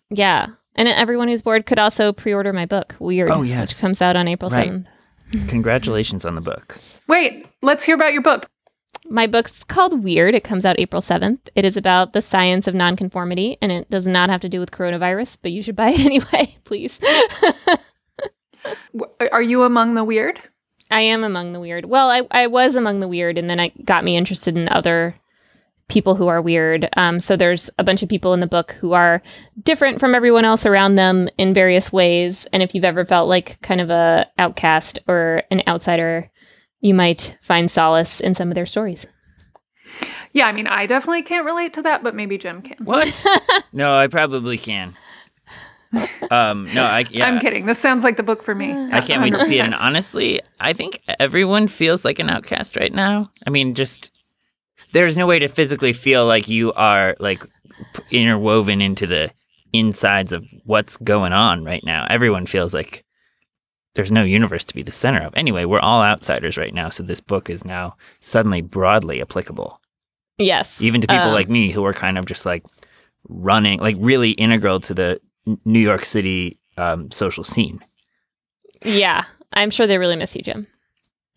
Yeah. 0.09 0.47
And 0.75 0.87
everyone 0.87 1.27
who's 1.29 1.41
bored 1.41 1.65
could 1.65 1.79
also 1.79 2.11
pre 2.13 2.33
order 2.33 2.51
my 2.53 2.65
book, 2.65 2.95
Weird, 2.99 3.31
Oh, 3.31 3.41
which 3.41 3.49
yes. 3.49 3.81
comes 3.81 4.01
out 4.01 4.15
on 4.15 4.27
April 4.27 4.49
Right. 4.49 4.71
7th. 4.71 4.85
Congratulations 5.49 6.25
on 6.25 6.35
the 6.35 6.41
book. 6.41 6.77
Wait, 7.07 7.47
let's 7.61 7.85
hear 7.85 7.95
about 7.95 8.13
your 8.13 8.21
book. 8.21 8.47
My 9.07 9.27
book's 9.27 9.63
called 9.63 10.03
Weird. 10.03 10.33
It 10.35 10.43
comes 10.43 10.65
out 10.65 10.79
April 10.79 11.01
7th. 11.01 11.39
It 11.55 11.63
is 11.63 11.77
about 11.77 12.13
the 12.13 12.21
science 12.21 12.67
of 12.67 12.73
nonconformity, 12.75 13.57
and 13.61 13.71
it 13.71 13.89
does 13.89 14.07
not 14.07 14.29
have 14.29 14.41
to 14.41 14.49
do 14.49 14.59
with 14.59 14.71
coronavirus, 14.71 15.37
but 15.41 15.51
you 15.51 15.61
should 15.61 15.75
buy 15.75 15.89
it 15.89 15.99
anyway, 16.05 16.57
please. 16.63 16.99
Are 19.31 19.41
you 19.43 19.63
among 19.63 19.93
the 19.93 20.03
weird? 20.03 20.39
I 20.91 21.01
am 21.01 21.23
among 21.23 21.53
the 21.53 21.59
weird. 21.59 21.85
Well, 21.85 22.09
I, 22.09 22.21
I 22.31 22.47
was 22.47 22.75
among 22.75 22.99
the 22.99 23.07
weird, 23.07 23.37
and 23.37 23.49
then 23.49 23.59
it 23.59 23.85
got 23.85 24.03
me 24.03 24.15
interested 24.17 24.57
in 24.57 24.69
other 24.69 25.15
people 25.87 26.15
who 26.15 26.27
are 26.27 26.41
weird. 26.41 26.89
Um, 26.97 27.19
so 27.19 27.35
there's 27.35 27.69
a 27.77 27.83
bunch 27.83 28.01
of 28.01 28.09
people 28.09 28.33
in 28.33 28.39
the 28.39 28.47
book 28.47 28.71
who 28.73 28.93
are 28.93 29.21
different 29.63 29.99
from 29.99 30.15
everyone 30.15 30.45
else 30.45 30.65
around 30.65 30.95
them 30.95 31.29
in 31.37 31.53
various 31.53 31.91
ways. 31.93 32.47
And 32.51 32.63
if 32.63 32.73
you've 32.73 32.83
ever 32.83 33.05
felt 33.05 33.29
like 33.29 33.61
kind 33.61 33.81
of 33.81 33.89
a 33.89 34.27
outcast 34.37 34.99
or 35.07 35.43
an 35.51 35.61
outsider, 35.67 36.31
you 36.81 36.93
might 36.93 37.37
find 37.41 37.69
solace 37.69 38.19
in 38.19 38.35
some 38.35 38.49
of 38.49 38.55
their 38.55 38.65
stories. 38.65 39.05
Yeah, 40.33 40.47
I 40.47 40.51
mean, 40.51 40.67
I 40.67 40.85
definitely 40.85 41.21
can't 41.21 41.45
relate 41.45 41.73
to 41.75 41.81
that, 41.83 42.03
but 42.03 42.15
maybe 42.15 42.37
Jim 42.37 42.61
can. 42.61 42.83
What? 42.83 43.25
no, 43.73 43.95
I 43.95 44.07
probably 44.07 44.57
can. 44.57 44.95
Um, 46.29 46.73
no, 46.73 46.83
I 46.83 47.05
yeah. 47.09 47.25
I'm 47.25 47.39
kidding. 47.39 47.65
This 47.65 47.79
sounds 47.79 48.03
like 48.03 48.17
the 48.17 48.23
book 48.23 48.43
for 48.43 48.53
me. 48.53 48.73
I 48.91 48.99
can't 48.99 49.21
wait 49.21 49.33
to 49.35 49.45
see 49.45 49.59
it. 49.59 49.63
And 49.63 49.73
honestly, 49.75 50.41
I 50.59 50.73
think 50.73 51.01
everyone 51.19 51.67
feels 51.67 52.03
like 52.03 52.19
an 52.19 52.29
outcast 52.29 52.75
right 52.75 52.91
now. 52.91 53.31
I 53.47 53.49
mean, 53.49 53.75
just 53.75 54.11
there's 54.95 55.17
no 55.17 55.27
way 55.27 55.39
to 55.39 55.49
physically 55.49 55.91
feel 55.91 56.25
like 56.25 56.47
you 56.47 56.71
are 56.73 57.15
like 57.19 57.43
interwoven 58.11 58.79
into 58.79 59.05
the 59.05 59.29
insides 59.73 60.31
of 60.31 60.45
what's 60.63 60.95
going 60.97 61.33
on 61.33 61.65
right 61.65 61.83
now. 61.83 62.07
Everyone 62.09 62.45
feels 62.45 62.73
like 62.73 63.03
there's 63.95 64.11
no 64.11 64.23
universe 64.23 64.63
to 64.63 64.73
be 64.73 64.83
the 64.83 64.93
center 64.93 65.21
of. 65.21 65.33
Anyway, 65.35 65.65
we're 65.65 65.81
all 65.81 66.01
outsiders 66.01 66.57
right 66.57 66.73
now, 66.73 66.87
so 66.89 67.03
this 67.03 67.19
book 67.19 67.49
is 67.49 67.65
now 67.65 67.97
suddenly 68.21 68.61
broadly 68.61 69.21
applicable, 69.21 69.81
Yes. 70.37 70.81
even 70.81 71.01
to 71.01 71.07
people 71.07 71.27
Um, 71.27 71.33
like 71.33 71.49
me 71.49 71.71
who 71.71 71.83
are 71.85 71.93
kind 71.93 72.17
of 72.17 72.25
just 72.25 72.45
like 72.45 72.63
running, 73.27 73.79
like 73.81 73.97
really 73.99 74.31
integral 74.31 74.79
to 74.79 74.93
the 74.93 75.19
New 75.65 75.79
York 75.81 76.05
City 76.05 76.57
um, 76.77 77.11
social 77.11 77.43
scene. 77.43 77.79
Yeah. 78.83 79.23
I'm 79.53 79.71
sure 79.71 79.87
they 79.87 79.97
really 79.97 80.15
miss 80.15 80.35
you, 80.35 80.41
Jim. 80.41 80.67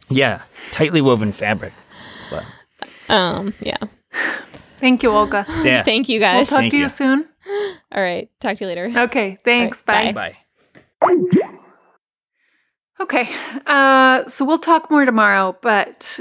Yeah, 0.08 0.42
tightly 0.70 1.00
woven 1.00 1.32
fabric. 1.32 1.72
But 2.30 2.44
Um, 3.08 3.54
yeah. 3.60 3.78
Thank 4.78 5.02
you, 5.02 5.10
Olga. 5.10 5.44
yeah, 5.62 5.82
Thank 5.82 6.08
you 6.08 6.20
guys. 6.20 6.36
We'll 6.36 6.46
talk 6.46 6.58
Thank 6.60 6.70
to 6.72 6.76
you 6.76 6.82
you. 6.84 6.88
soon. 6.88 7.28
All 7.92 8.02
right. 8.02 8.30
Talk 8.40 8.56
to 8.58 8.64
you 8.64 8.68
later. 8.68 8.90
Okay, 8.94 9.38
thanks. 9.44 9.82
All 9.88 9.94
right, 9.94 10.14
bye. 10.14 10.36
bye. 11.00 11.58
Okay, 13.00 13.28
uh, 13.66 14.26
so 14.26 14.44
we'll 14.44 14.58
talk 14.58 14.90
more 14.90 15.04
tomorrow, 15.04 15.56
but 15.62 16.20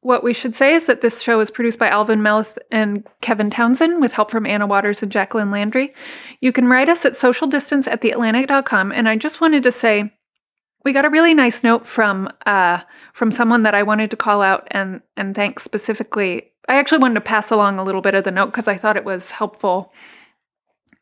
what 0.00 0.24
we 0.24 0.32
should 0.32 0.56
say 0.56 0.74
is 0.74 0.86
that 0.86 1.00
this 1.00 1.20
show 1.20 1.38
is 1.40 1.50
produced 1.50 1.78
by 1.78 1.88
Alvin 1.88 2.20
Melathe 2.20 2.56
and 2.70 3.06
Kevin 3.20 3.50
Townsend 3.50 4.00
with 4.00 4.12
help 4.12 4.30
from 4.30 4.46
Anna 4.46 4.66
Waters 4.66 5.02
and 5.02 5.10
Jacqueline 5.10 5.50
Landry. 5.50 5.92
You 6.40 6.52
can 6.52 6.68
write 6.68 6.88
us 6.88 7.04
at 7.04 7.16
socialdistance 7.16 7.86
at 7.86 8.00
theatlantic.com. 8.00 8.92
And 8.92 9.08
I 9.08 9.16
just 9.16 9.40
wanted 9.40 9.62
to 9.64 9.72
say 9.72 10.12
we 10.88 10.94
got 10.94 11.04
a 11.04 11.10
really 11.10 11.34
nice 11.34 11.62
note 11.62 11.86
from 11.86 12.30
uh, 12.46 12.80
from 13.12 13.30
someone 13.30 13.62
that 13.64 13.74
I 13.74 13.82
wanted 13.82 14.10
to 14.10 14.16
call 14.16 14.40
out 14.40 14.66
and 14.70 15.02
and 15.18 15.34
thank 15.34 15.60
specifically. 15.60 16.50
I 16.66 16.76
actually 16.76 16.98
wanted 16.98 17.16
to 17.16 17.20
pass 17.20 17.50
along 17.50 17.78
a 17.78 17.84
little 17.84 18.00
bit 18.00 18.14
of 18.14 18.24
the 18.24 18.30
note 18.30 18.46
because 18.46 18.68
I 18.68 18.78
thought 18.78 18.96
it 18.96 19.04
was 19.04 19.32
helpful 19.32 19.92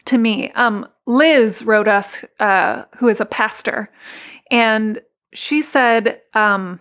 to 0.07 0.19
me. 0.19 0.51
Um, 0.53 0.89
Liz 1.07 1.63
wrote 1.65 1.87
us, 1.87 2.25
uh, 2.41 2.87
who 2.97 3.07
is 3.07 3.21
a 3.21 3.25
pastor, 3.25 3.89
and 4.51 5.01
she 5.33 5.63
said, 5.63 6.21
um, 6.35 6.81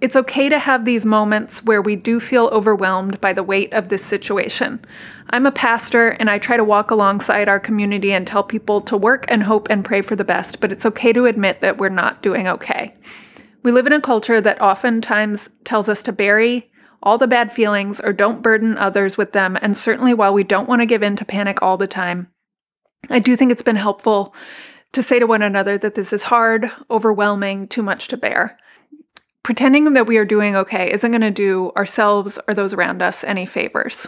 it's 0.00 0.16
okay 0.16 0.48
to 0.48 0.58
have 0.58 0.84
these 0.84 1.04
moments 1.04 1.62
where 1.62 1.82
we 1.82 1.94
do 1.94 2.20
feel 2.20 2.46
overwhelmed 2.52 3.20
by 3.20 3.32
the 3.32 3.42
weight 3.42 3.72
of 3.72 3.88
this 3.88 4.04
situation. 4.04 4.82
I'm 5.30 5.46
a 5.46 5.52
pastor 5.52 6.10
and 6.10 6.30
I 6.30 6.38
try 6.38 6.56
to 6.56 6.64
walk 6.64 6.90
alongside 6.90 7.48
our 7.48 7.60
community 7.60 8.12
and 8.12 8.26
tell 8.26 8.42
people 8.42 8.80
to 8.82 8.96
work 8.96 9.26
and 9.28 9.42
hope 9.42 9.68
and 9.68 9.84
pray 9.84 10.02
for 10.02 10.16
the 10.16 10.24
best, 10.24 10.60
but 10.60 10.72
it's 10.72 10.86
okay 10.86 11.12
to 11.12 11.26
admit 11.26 11.60
that 11.60 11.78
we're 11.78 11.90
not 11.90 12.22
doing 12.22 12.48
okay. 12.48 12.96
We 13.62 13.72
live 13.72 13.86
in 13.86 13.92
a 13.92 14.00
culture 14.00 14.40
that 14.40 14.60
oftentimes 14.60 15.50
tells 15.64 15.88
us 15.88 16.02
to 16.04 16.12
bury 16.12 16.70
all 17.02 17.18
the 17.18 17.26
bad 17.26 17.52
feelings 17.52 18.00
or 18.00 18.12
don't 18.12 18.42
burden 18.42 18.76
others 18.78 19.16
with 19.16 19.32
them, 19.32 19.56
and 19.60 19.76
certainly 19.76 20.14
while 20.14 20.32
we 20.32 20.44
don't 20.44 20.68
want 20.68 20.80
to 20.80 20.86
give 20.86 21.02
in 21.02 21.16
to 21.16 21.24
panic 21.24 21.62
all 21.62 21.76
the 21.76 21.86
time, 21.86 22.28
I 23.08 23.18
do 23.18 23.36
think 23.36 23.52
it's 23.52 23.62
been 23.62 23.76
helpful 23.76 24.34
to 24.92 25.02
say 25.02 25.18
to 25.18 25.26
one 25.26 25.42
another 25.42 25.78
that 25.78 25.94
this 25.94 26.12
is 26.12 26.24
hard, 26.24 26.70
overwhelming, 26.90 27.68
too 27.68 27.82
much 27.82 28.08
to 28.08 28.16
bear. 28.16 28.58
Pretending 29.42 29.92
that 29.94 30.06
we 30.06 30.18
are 30.18 30.24
doing 30.24 30.54
okay 30.54 30.92
isn't 30.92 31.10
going 31.10 31.20
to 31.22 31.30
do 31.30 31.72
ourselves 31.76 32.38
or 32.46 32.54
those 32.54 32.74
around 32.74 33.02
us 33.02 33.24
any 33.24 33.46
favors. 33.46 34.06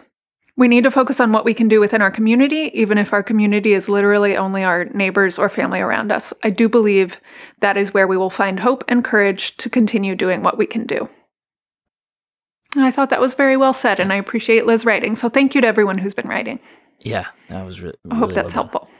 We 0.56 0.68
need 0.68 0.84
to 0.84 0.90
focus 0.90 1.18
on 1.18 1.32
what 1.32 1.46
we 1.46 1.54
can 1.54 1.68
do 1.68 1.80
within 1.80 2.02
our 2.02 2.10
community, 2.10 2.70
even 2.74 2.98
if 2.98 3.14
our 3.14 3.22
community 3.22 3.72
is 3.72 3.88
literally 3.88 4.36
only 4.36 4.62
our 4.62 4.84
neighbors 4.84 5.38
or 5.38 5.48
family 5.48 5.80
around 5.80 6.12
us. 6.12 6.34
I 6.42 6.50
do 6.50 6.68
believe 6.68 7.18
that 7.60 7.78
is 7.78 7.94
where 7.94 8.06
we 8.06 8.18
will 8.18 8.28
find 8.28 8.60
hope 8.60 8.84
and 8.86 9.02
courage 9.02 9.56
to 9.56 9.70
continue 9.70 10.14
doing 10.14 10.42
what 10.42 10.58
we 10.58 10.66
can 10.66 10.86
do. 10.86 11.08
And 12.74 12.84
I 12.84 12.90
thought 12.90 13.10
that 13.10 13.20
was 13.20 13.34
very 13.34 13.56
well 13.56 13.72
said, 13.72 13.98
and 13.98 14.12
I 14.12 14.16
appreciate 14.16 14.66
Liz 14.66 14.84
writing. 14.84 15.16
So 15.16 15.30
thank 15.30 15.54
you 15.54 15.62
to 15.62 15.66
everyone 15.66 15.98
who's 15.98 16.14
been 16.14 16.28
writing. 16.28 16.60
Yeah, 17.00 17.26
that 17.48 17.64
was 17.64 17.80
re- 17.80 17.92
I 18.10 18.14
hope 18.14 18.32
that's 18.32 18.54
helpful. 18.54 18.90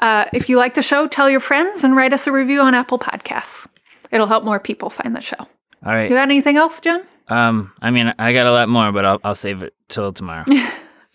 Uh, 0.00 0.24
if 0.32 0.48
you 0.48 0.56
like 0.56 0.74
the 0.74 0.82
show, 0.82 1.06
tell 1.06 1.30
your 1.30 1.40
friends 1.40 1.84
and 1.84 1.96
write 1.96 2.12
us 2.12 2.26
a 2.26 2.32
review 2.32 2.60
on 2.60 2.74
Apple 2.74 2.98
Podcasts. 2.98 3.66
It'll 4.14 4.26
help 4.28 4.44
more 4.44 4.58
people 4.60 4.88
find 4.88 5.14
the 5.14 5.20
show. 5.20 5.36
All 5.38 5.48
right. 5.92 6.04
You 6.08 6.16
got 6.16 6.22
anything 6.22 6.56
else, 6.56 6.80
Jim? 6.80 7.02
Um, 7.28 7.72
I 7.82 7.90
mean, 7.90 8.14
I 8.18 8.32
got 8.32 8.46
a 8.46 8.52
lot 8.52 8.68
more, 8.70 8.92
but 8.92 9.04
I'll 9.04 9.20
I'll 9.24 9.34
save 9.34 9.62
it 9.62 9.74
till 9.88 10.12
tomorrow. 10.12 10.44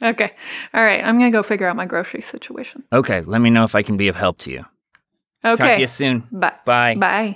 Okay. 0.02 0.32
All 0.74 0.82
right. 0.82 1.04
I'm 1.04 1.20
going 1.20 1.30
to 1.30 1.38
go 1.38 1.44
figure 1.44 1.68
out 1.68 1.76
my 1.76 1.86
grocery 1.86 2.22
situation. 2.22 2.86
okay, 2.94 3.20
let 3.20 3.42
me 3.42 3.50
know 3.50 3.66
if 3.66 3.76
I 3.76 3.84
can 3.84 3.98
be 3.98 4.08
of 4.08 4.16
help 4.16 4.38
to 4.40 4.50
you. 4.50 4.64
Okay. 5.44 5.62
Talk 5.62 5.76
to 5.76 5.82
you 5.82 5.88
soon. 5.88 6.26
Bye. 6.32 6.54
Bye. 6.66 6.96
Bye. 6.96 7.36